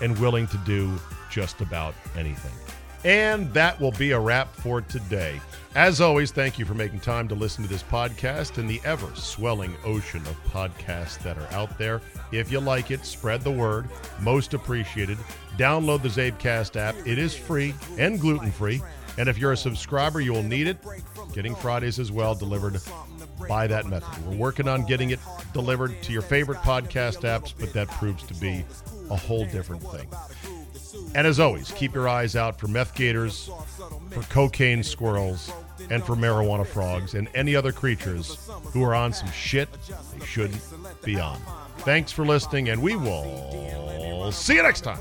[0.00, 0.92] and willing to do
[1.30, 2.61] just about anything.
[3.04, 5.40] And that will be a wrap for today.
[5.74, 9.10] As always, thank you for making time to listen to this podcast and the ever
[9.14, 12.02] swelling ocean of podcasts that are out there.
[12.30, 13.88] If you like it, spread the word.
[14.20, 15.18] Most appreciated.
[15.56, 16.94] Download the Zabecast app.
[17.06, 18.82] It is free and gluten free.
[19.18, 20.78] And if you're a subscriber, you will need it.
[21.32, 22.80] Getting Fridays as well delivered
[23.48, 24.26] by that method.
[24.26, 25.20] We're working on getting it
[25.52, 28.64] delivered to your favorite podcast apps, but that proves to be
[29.10, 30.08] a whole different thing.
[31.14, 33.50] And as always, keep your eyes out for meth gators,
[34.10, 35.50] for cocaine squirrels,
[35.90, 38.38] and for marijuana frogs and any other creatures
[38.72, 39.68] who are on some shit
[40.18, 40.62] they shouldn't
[41.02, 41.40] be on.
[41.78, 44.98] Thanks for listening, and we will see you next time.